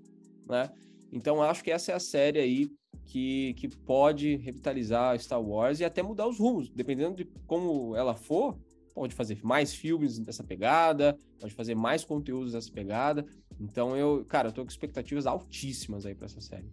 Né? 0.48 0.70
Então 1.12 1.42
acho 1.42 1.62
que 1.62 1.70
essa 1.70 1.92
é 1.92 1.94
a 1.94 2.00
série 2.00 2.38
aí 2.38 2.70
que, 3.06 3.54
que 3.54 3.68
pode 3.68 4.37
revitalizar 4.37 5.18
Star 5.18 5.40
Wars 5.40 5.80
e 5.80 5.84
até 5.84 6.02
mudar 6.02 6.26
os 6.26 6.38
rumos. 6.38 6.68
Dependendo 6.70 7.16
de 7.16 7.24
como 7.46 7.94
ela 7.96 8.14
for, 8.14 8.58
pode 8.94 9.14
fazer 9.14 9.38
mais 9.42 9.74
filmes 9.74 10.18
dessa 10.18 10.42
pegada, 10.42 11.16
pode 11.40 11.54
fazer 11.54 11.74
mais 11.74 12.04
conteúdos 12.04 12.52
dessa 12.52 12.70
pegada. 12.70 13.24
Então 13.61 13.96
eu, 13.96 14.24
cara, 14.24 14.48
eu 14.48 14.52
tô 14.52 14.62
com 14.62 14.70
expectativas 14.70 15.26
altíssimas 15.26 16.04
aí 16.04 16.14
para 16.14 16.26
essa 16.26 16.40
série. 16.40 16.70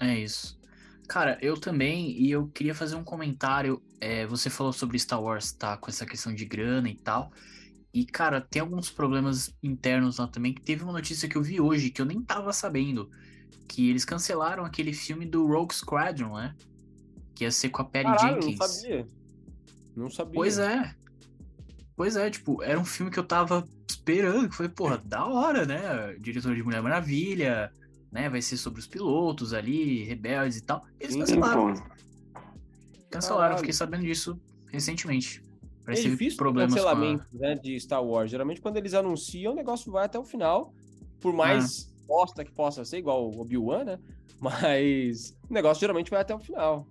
É 0.00 0.18
isso. 0.18 0.58
Cara, 1.08 1.36
eu 1.42 1.58
também, 1.58 2.12
e 2.12 2.30
eu 2.30 2.46
queria 2.48 2.74
fazer 2.74 2.94
um 2.94 3.04
comentário. 3.04 3.82
é, 4.00 4.26
você 4.26 4.48
falou 4.48 4.72
sobre 4.72 4.98
Star 4.98 5.22
Wars, 5.22 5.52
tá? 5.52 5.76
Com 5.76 5.90
essa 5.90 6.06
questão 6.06 6.32
de 6.32 6.44
grana 6.44 6.88
e 6.88 6.94
tal. 6.94 7.32
E, 7.92 8.04
cara, 8.04 8.40
tem 8.40 8.60
alguns 8.60 8.90
problemas 8.90 9.54
internos 9.62 10.18
lá 10.18 10.28
também. 10.28 10.54
Que 10.54 10.60
teve 10.60 10.84
uma 10.84 10.92
notícia 10.92 11.28
que 11.28 11.36
eu 11.36 11.42
vi 11.42 11.60
hoje 11.60 11.90
que 11.90 12.00
eu 12.00 12.06
nem 12.06 12.22
tava 12.22 12.52
sabendo. 12.52 13.10
Que 13.66 13.90
eles 13.90 14.04
cancelaram 14.04 14.64
aquele 14.64 14.92
filme 14.92 15.26
do 15.26 15.46
Rogue 15.46 15.74
Squadron, 15.74 16.36
né? 16.36 16.54
Que 17.34 17.44
ia 17.44 17.50
ser 17.50 17.70
com 17.70 17.82
a 17.82 17.84
Patty 17.84 18.04
Caralho, 18.04 18.42
Jenkins. 18.42 18.58
não 18.58 18.68
sabia. 18.68 19.06
Não 19.96 20.10
sabia. 20.10 20.34
Pois 20.34 20.58
é. 20.58 20.94
Pois 21.96 22.16
é, 22.16 22.30
tipo, 22.30 22.62
era 22.62 22.78
um 22.78 22.84
filme 22.84 23.10
que 23.10 23.18
eu 23.18 23.24
tava 23.24 23.68
esperando, 23.88 24.48
que 24.48 24.54
foi, 24.54 24.68
porra, 24.68 24.98
da 25.04 25.26
hora, 25.26 25.66
né? 25.66 26.16
Diretor 26.18 26.54
de 26.54 26.62
Mulher 26.62 26.82
Maravilha, 26.82 27.72
né? 28.10 28.28
Vai 28.30 28.40
ser 28.40 28.56
sobre 28.56 28.80
os 28.80 28.86
pilotos 28.86 29.52
ali, 29.52 30.04
rebeldes 30.04 30.58
e 30.58 30.62
tal. 30.62 30.84
Eles 30.98 31.16
cancelaram. 31.16 31.74
Cancelaram, 33.10 33.40
Caralho. 33.40 33.58
fiquei 33.58 33.72
sabendo 33.72 34.04
disso 34.04 34.40
recentemente. 34.68 35.42
Parece 35.84 36.06
é 36.06 36.10
difícil 36.10 36.36
problemas 36.36 36.74
cancelamento 36.74 37.26
a... 37.34 37.38
né, 37.38 37.54
de 37.54 37.78
Star 37.80 38.04
Wars. 38.04 38.30
Geralmente, 38.30 38.60
quando 38.60 38.76
eles 38.76 38.94
anunciam, 38.94 39.52
o 39.52 39.56
negócio 39.56 39.90
vai 39.90 40.04
até 40.04 40.18
o 40.18 40.24
final. 40.24 40.72
Por 41.20 41.32
mais 41.32 41.90
ah. 41.90 42.04
bosta 42.06 42.44
que 42.44 42.52
possa 42.52 42.84
ser, 42.84 42.98
igual 42.98 43.28
o 43.28 43.40
Obi-Wan, 43.40 43.84
né? 43.84 43.98
Mas 44.40 45.36
o 45.48 45.52
negócio 45.52 45.80
geralmente 45.80 46.10
vai 46.10 46.20
até 46.20 46.34
o 46.34 46.38
final. 46.38 46.86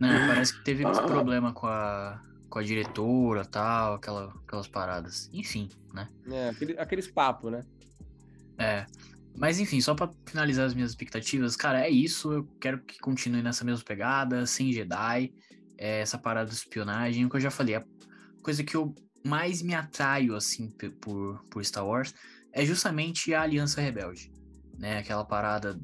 Não, 0.00 0.28
parece 0.28 0.56
que 0.56 0.64
teve 0.64 0.84
ah. 0.84 0.90
problema 0.90 1.52
com 1.52 1.66
a, 1.66 2.20
com 2.48 2.58
a 2.58 2.62
diretora 2.62 3.44
tal, 3.44 3.94
aquela, 3.94 4.32
aquelas 4.46 4.68
paradas. 4.68 5.28
Enfim, 5.32 5.68
né? 5.92 6.08
É, 6.30 6.48
aquele, 6.48 6.78
aqueles 6.78 7.08
papos, 7.08 7.52
né? 7.52 7.64
É. 8.58 8.86
Mas 9.36 9.60
enfim, 9.60 9.80
só 9.80 9.94
para 9.94 10.10
finalizar 10.26 10.66
as 10.66 10.74
minhas 10.74 10.90
expectativas, 10.90 11.54
cara, 11.54 11.86
é 11.86 11.90
isso. 11.90 12.32
Eu 12.32 12.48
quero 12.60 12.80
que 12.80 12.98
continue 12.98 13.42
nessa 13.42 13.64
mesma 13.64 13.84
pegada, 13.84 14.44
sem 14.46 14.72
Jedi, 14.72 15.32
é 15.78 16.00
essa 16.00 16.18
parada 16.18 16.50
de 16.50 16.56
espionagem. 16.56 17.24
O 17.24 17.30
que 17.30 17.36
eu 17.36 17.40
já 17.40 17.50
falei, 17.50 17.76
a 17.76 17.84
coisa 18.42 18.62
que 18.64 18.76
eu 18.76 18.94
mais 19.24 19.62
me 19.62 19.74
atraio, 19.74 20.34
assim, 20.34 20.70
por, 21.00 21.42
por 21.50 21.64
Star 21.64 21.86
Wars 21.86 22.14
é 22.52 22.64
justamente 22.64 23.32
a 23.32 23.42
Aliança 23.42 23.80
Rebelde. 23.80 24.32
Né? 24.76 24.98
Aquela 24.98 25.24
parada 25.24 25.78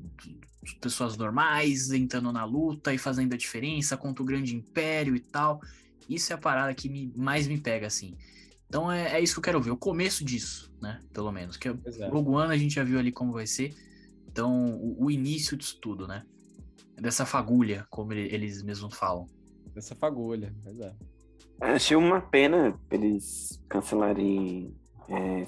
de 0.63 0.75
pessoas 0.81 1.17
normais 1.17 1.91
entrando 1.93 2.33
na 2.33 2.45
luta 2.45 2.93
e 2.93 2.99
fazendo 2.99 3.35
a 3.35 3.37
diferença 3.37 3.97
contra 3.97 4.23
o 4.23 4.27
grande 4.27 4.57
império 4.57 5.15
e 5.15 5.21
tal. 5.21 5.61
Isso 6.09 6.33
é 6.33 6.37
a 6.37 6.39
parada 6.39 6.75
que 6.75 6.89
me, 6.89 7.13
mais 7.17 7.47
me 7.47 7.61
pega, 7.61 7.87
assim. 7.87 8.17
Então 8.69 8.91
é, 8.91 9.19
é, 9.19 9.21
isso 9.21 9.35
que 9.35 9.39
eu 9.39 9.45
quero 9.45 9.61
ver, 9.61 9.71
o 9.71 9.77
começo 9.77 10.25
disso, 10.25 10.73
né? 10.81 11.01
Pelo 11.13 11.31
menos. 11.31 11.57
Que 11.57 11.71
o 11.71 11.79
Rogue 12.11 12.31
One 12.31 12.53
a 12.53 12.57
gente 12.57 12.75
já 12.75 12.83
viu 12.85 12.99
ali 12.99 13.13
como 13.13 13.33
vai 13.33 13.47
ser. 13.47 13.75
Então, 14.27 14.75
o, 14.75 15.05
o 15.05 15.11
início 15.11 15.57
disso 15.57 15.79
tudo, 15.81 16.09
né? 16.09 16.25
Dessa 17.01 17.25
fagulha, 17.25 17.87
como 17.91 18.13
ele, 18.13 18.35
eles 18.35 18.63
mesmos 18.63 18.95
falam. 18.95 19.27
Dessa 19.75 19.95
fagulha, 19.95 20.55
exato. 20.67 20.97
Achei 21.61 21.97
uma 21.97 22.21
pena 22.21 22.79
eles 22.91 23.63
cancelarem 23.69 24.75
é, 25.09 25.47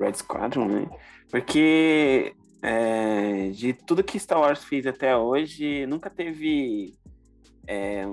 Red 0.00 0.14
Squadron, 0.14 0.68
né? 0.68 0.90
Porque 1.30 2.34
é, 2.62 3.50
de 3.50 3.72
tudo 3.72 4.04
que 4.04 4.18
Star 4.18 4.40
Wars 4.40 4.64
fez 4.64 4.86
até 4.86 5.16
hoje, 5.16 5.86
nunca 5.86 6.10
teve 6.10 6.94
é, 7.66 8.06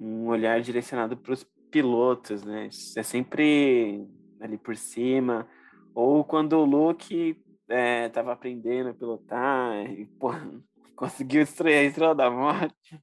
um 0.00 0.26
olhar 0.28 0.60
direcionado 0.60 1.16
para 1.16 1.32
os 1.32 1.44
pilotos, 1.70 2.42
né? 2.42 2.68
É 2.96 3.02
sempre 3.02 4.06
ali 4.40 4.58
por 4.58 4.76
cima. 4.76 5.46
Ou 5.94 6.24
quando 6.24 6.54
o 6.54 6.64
Luke 6.64 7.36
é, 7.68 8.08
tava 8.08 8.32
aprendendo 8.32 8.90
a 8.90 8.94
pilotar 8.94 9.74
e, 9.90 10.08
conseguiu 10.96 11.42
estrear 11.42 11.80
a 11.80 11.84
Estrela 11.84 12.14
da 12.14 12.30
Morte. 12.30 13.00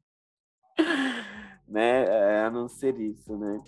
Né? 1.72 2.04
É, 2.04 2.40
a 2.46 2.50
não 2.50 2.68
ser 2.68 3.00
isso, 3.00 3.36
né? 3.38 3.60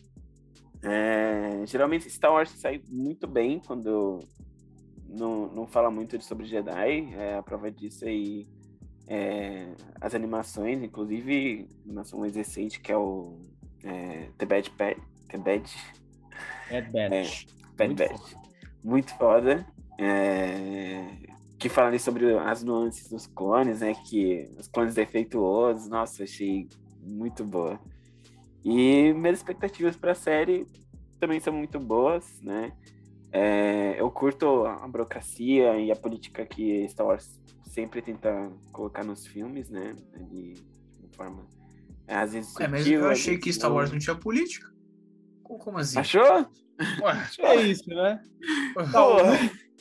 É, 0.84 1.66
geralmente 1.66 2.10
Star 2.10 2.34
Wars 2.34 2.50
sai 2.50 2.82
muito 2.90 3.26
bem 3.26 3.62
quando 3.66 4.20
não, 5.08 5.48
não 5.48 5.66
fala 5.66 5.90
muito 5.90 6.22
sobre 6.22 6.46
Jedi. 6.46 7.14
É, 7.16 7.38
a 7.38 7.44
prova 7.44 7.72
disso 7.72 8.06
aí 8.06 8.48
é, 9.08 9.74
as 10.00 10.14
animações, 10.14 10.82
inclusive 10.82 11.68
a 11.82 11.84
animação 11.86 12.20
mais 12.20 12.36
recente 12.36 12.80
que 12.80 12.92
é 12.92 12.98
o 12.98 13.40
é, 13.84 14.30
The 14.38 14.46
Bad 14.46 14.70
Bad. 14.78 15.02
The 15.30 15.38
Bad. 15.38 15.70
Bad 16.70 16.92
Batch. 16.92 17.46
É, 17.46 17.76
Bad 17.76 17.88
Muito 17.88 17.98
Batch. 17.98 18.32
Foda. 18.32 18.44
Muito 18.84 19.18
foda. 19.18 19.68
É, 20.00 21.06
que 21.58 21.70
fala 21.70 21.88
ali 21.88 22.00
sobre 22.00 22.38
as 22.40 22.64
nuances 22.64 23.10
dos 23.10 23.28
clones, 23.28 23.80
né? 23.80 23.94
Que 24.10 24.50
os 24.58 24.68
clones 24.68 24.96
defeituosos, 24.96 25.88
nossa, 25.88 26.24
achei 26.24 26.68
muito 27.06 27.44
boa. 27.44 27.80
E 28.64 29.14
minhas 29.14 29.40
expectativas 29.40 29.96
para 29.96 30.14
a 30.14 30.16
série 30.16 30.66
também 31.20 31.40
são 31.40 31.54
muito 31.54 31.80
boas, 31.80 32.40
né? 32.42 32.72
É, 33.32 34.00
eu 34.00 34.10
curto 34.12 34.66
a 34.66 34.88
burocracia 34.88 35.78
e 35.80 35.92
a 35.92 35.96
política 35.96 36.46
que 36.46 36.88
Star 36.88 37.08
Wars 37.08 37.42
sempre 37.66 38.02
tenta 38.02 38.52
colocar 38.72 39.04
nos 39.04 39.26
filmes, 39.26 39.70
né? 39.70 39.96
De, 40.30 40.54
de 40.54 41.16
forma 41.16 41.46
é, 42.08 42.16
às 42.16 42.34
vezes 42.34 42.56
é, 42.60 42.68
mas 42.68 42.88
eu 42.88 43.10
achei 43.10 43.38
que 43.38 43.52
Star 43.52 43.74
Wars 43.74 43.92
não 43.92 44.00
tinha 44.00 44.16
política. 44.16 44.72
Como 45.44 45.78
assim? 45.78 46.00
Achou? 46.00 46.22
Ué, 46.22 47.28
é 47.40 47.62
isso, 47.62 47.90
né? 47.90 48.22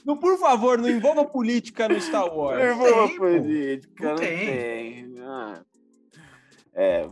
Não, 0.04 0.16
por 0.16 0.38
favor, 0.38 0.78
não 0.78 0.88
envolva 0.88 1.24
política 1.24 1.88
no 1.88 2.00
Star 2.00 2.26
Wars. 2.26 2.58
Não 2.58 2.72
envolva 2.72 3.16
política, 3.16 4.04
não, 4.04 4.10
não 4.10 4.16
tem. 4.16 4.46
tem. 4.46 5.11
É, 6.74 7.06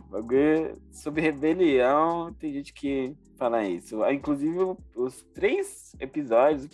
sobre 0.91 1.21
rebelião, 1.21 2.33
tem 2.33 2.51
gente 2.51 2.73
que 2.73 3.15
fala 3.37 3.63
isso. 3.63 4.01
Ah, 4.03 4.13
inclusive, 4.13 4.57
os 4.95 5.23
três 5.33 5.95
episódios, 5.99 6.67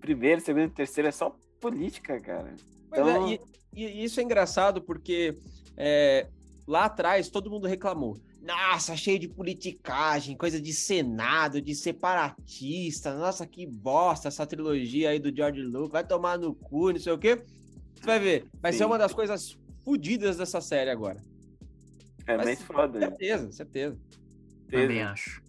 primeiro, 0.00 0.40
segundo 0.40 0.64
e 0.64 0.70
terceiro, 0.70 1.08
é 1.08 1.12
só 1.12 1.36
política, 1.60 2.18
cara. 2.18 2.54
Então... 2.88 3.28
É, 3.28 3.32
e, 3.32 3.40
e, 3.74 4.04
isso 4.04 4.20
é 4.20 4.22
engraçado 4.22 4.80
porque 4.80 5.36
é, 5.76 6.26
lá 6.66 6.86
atrás 6.86 7.28
todo 7.28 7.50
mundo 7.50 7.66
reclamou. 7.66 8.18
Nossa, 8.42 8.96
cheio 8.96 9.18
de 9.18 9.28
politicagem, 9.28 10.34
coisa 10.34 10.58
de 10.58 10.72
Senado, 10.72 11.60
de 11.60 11.74
separatista. 11.74 13.14
Nossa, 13.14 13.46
que 13.46 13.66
bosta 13.66 14.28
essa 14.28 14.46
trilogia 14.46 15.10
aí 15.10 15.18
do 15.18 15.34
George 15.34 15.60
Lucas. 15.60 15.92
Vai 15.92 16.06
tomar 16.06 16.38
no 16.38 16.54
cu, 16.54 16.90
não 16.90 16.98
sei 16.98 17.12
o 17.12 17.18
quê. 17.18 17.36
Você 17.94 18.06
vai 18.06 18.18
ver. 18.18 18.46
Vai 18.62 18.72
Sim. 18.72 18.78
ser 18.78 18.84
uma 18.86 18.96
das 18.96 19.12
coisas 19.12 19.58
fodidas 19.84 20.38
dessa 20.38 20.60
série 20.60 20.90
agora. 20.90 21.20
É 22.30 22.36
Mas, 22.36 22.46
bem 22.46 22.56
foda. 22.56 22.98
Certeza, 22.98 23.52
certeza. 23.52 23.98
Também 24.70 25.02
acho. 25.02 25.42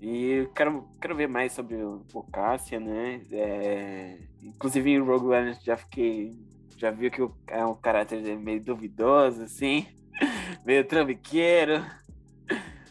E 0.00 0.48
quero, 0.54 0.88
quero 1.00 1.16
ver 1.16 1.26
mais 1.26 1.52
sobre 1.52 1.76
o, 1.76 2.04
o 2.12 2.22
Cassia, 2.22 2.78
né? 2.78 3.20
É, 3.32 4.18
inclusive 4.42 4.90
em 4.90 5.00
Rogue 5.00 5.26
One 5.26 5.56
já 5.64 5.76
fiquei. 5.76 6.38
Já 6.76 6.90
viu 6.90 7.10
que 7.10 7.20
o, 7.20 7.34
é 7.48 7.64
um 7.64 7.74
caráter 7.74 8.22
meio 8.38 8.62
duvidoso, 8.62 9.42
assim. 9.42 9.86
meio 10.64 10.86
trambiqueiro. 10.86 11.84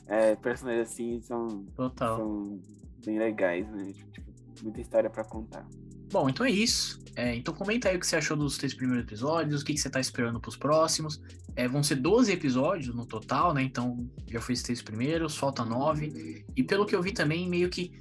É, 0.07 0.35
personagens 0.35 0.89
assim 0.89 1.21
são, 1.21 1.65
Total. 1.75 2.17
são 2.17 2.59
bem 3.05 3.17
legais, 3.17 3.67
né? 3.69 3.93
Tipo, 4.11 4.31
muita 4.63 4.81
história 4.81 5.09
para 5.09 5.23
contar. 5.23 5.65
Bom, 6.11 6.29
então 6.29 6.45
é 6.45 6.51
isso. 6.51 6.99
É, 7.15 7.35
então 7.35 7.53
comenta 7.53 7.89
aí 7.89 7.95
o 7.95 7.99
que 7.99 8.05
você 8.05 8.17
achou 8.17 8.35
dos 8.35 8.57
três 8.57 8.73
primeiros 8.73 9.05
episódios, 9.05 9.61
o 9.61 9.65
que, 9.65 9.73
que 9.73 9.79
você 9.79 9.89
tá 9.89 9.99
esperando 9.99 10.39
pros 10.39 10.57
próximos. 10.57 11.21
É, 11.55 11.67
vão 11.67 11.81
ser 11.81 11.95
12 11.95 12.31
episódios 12.31 12.93
no 12.93 13.05
total, 13.05 13.53
né? 13.53 13.63
Então 13.63 14.09
já 14.27 14.41
foi 14.41 14.53
esses 14.53 14.63
três 14.63 14.81
primeiros, 14.81 15.37
falta 15.37 15.63
nove. 15.63 16.43
E 16.55 16.63
pelo 16.63 16.85
que 16.85 16.95
eu 16.95 17.01
vi 17.01 17.11
também, 17.11 17.49
meio 17.49 17.69
que 17.69 17.91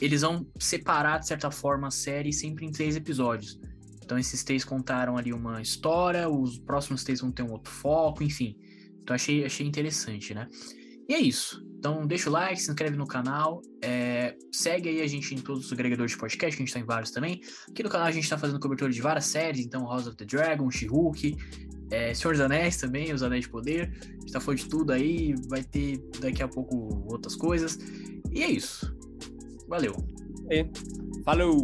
eles 0.00 0.22
vão 0.22 0.46
separar, 0.58 1.18
de 1.18 1.26
certa 1.26 1.50
forma, 1.50 1.88
a 1.88 1.90
série 1.90 2.32
sempre 2.32 2.66
em 2.66 2.72
três 2.72 2.96
episódios. 2.96 3.60
Então 4.02 4.18
esses 4.18 4.42
três 4.42 4.64
contaram 4.64 5.16
ali 5.16 5.32
uma 5.32 5.62
história, 5.62 6.28
os 6.28 6.58
próximos 6.58 7.04
três 7.04 7.20
vão 7.20 7.30
ter 7.30 7.42
um 7.42 7.52
outro 7.52 7.72
foco, 7.72 8.22
enfim. 8.22 8.56
Então 9.02 9.14
achei, 9.14 9.44
achei 9.44 9.66
interessante, 9.66 10.34
né? 10.34 10.48
E 11.08 11.14
é 11.14 11.20
isso. 11.20 11.64
Então 11.78 12.06
deixa 12.06 12.30
o 12.30 12.32
like, 12.32 12.60
se 12.60 12.70
inscreve 12.70 12.96
no 12.96 13.06
canal, 13.06 13.60
é, 13.82 14.36
segue 14.52 14.88
aí 14.88 15.02
a 15.02 15.06
gente 15.06 15.34
em 15.34 15.38
todos 15.38 15.66
os 15.66 15.72
agregadores 15.72 16.12
de 16.12 16.18
podcast, 16.18 16.56
que 16.56 16.62
a 16.62 16.66
gente 16.66 16.72
tá 16.72 16.80
em 16.80 16.84
vários 16.84 17.10
também. 17.10 17.40
Aqui 17.68 17.82
no 17.82 17.90
canal 17.90 18.06
a 18.06 18.12
gente 18.12 18.28
tá 18.28 18.38
fazendo 18.38 18.60
cobertura 18.60 18.92
de 18.92 19.00
várias 19.00 19.26
séries, 19.26 19.64
então 19.64 19.86
House 19.88 20.06
of 20.06 20.16
the 20.16 20.24
Dragon, 20.24 20.70
She-Hulk, 20.70 21.36
é, 21.92 22.14
Senhor 22.14 22.32
dos 22.32 22.40
Anéis 22.40 22.78
também, 22.78 23.12
Os 23.12 23.22
Anéis 23.22 23.44
de 23.44 23.50
Poder. 23.50 23.92
A 24.00 24.20
gente 24.20 24.32
tá 24.32 24.40
falando 24.40 24.60
de 24.60 24.68
tudo 24.68 24.92
aí, 24.92 25.34
vai 25.48 25.62
ter 25.62 26.02
daqui 26.20 26.42
a 26.42 26.48
pouco 26.48 27.06
outras 27.12 27.36
coisas. 27.36 27.78
E 28.32 28.42
é 28.42 28.50
isso. 28.50 28.96
Valeu. 29.68 29.94
E, 30.50 30.66
falou! 31.22 31.62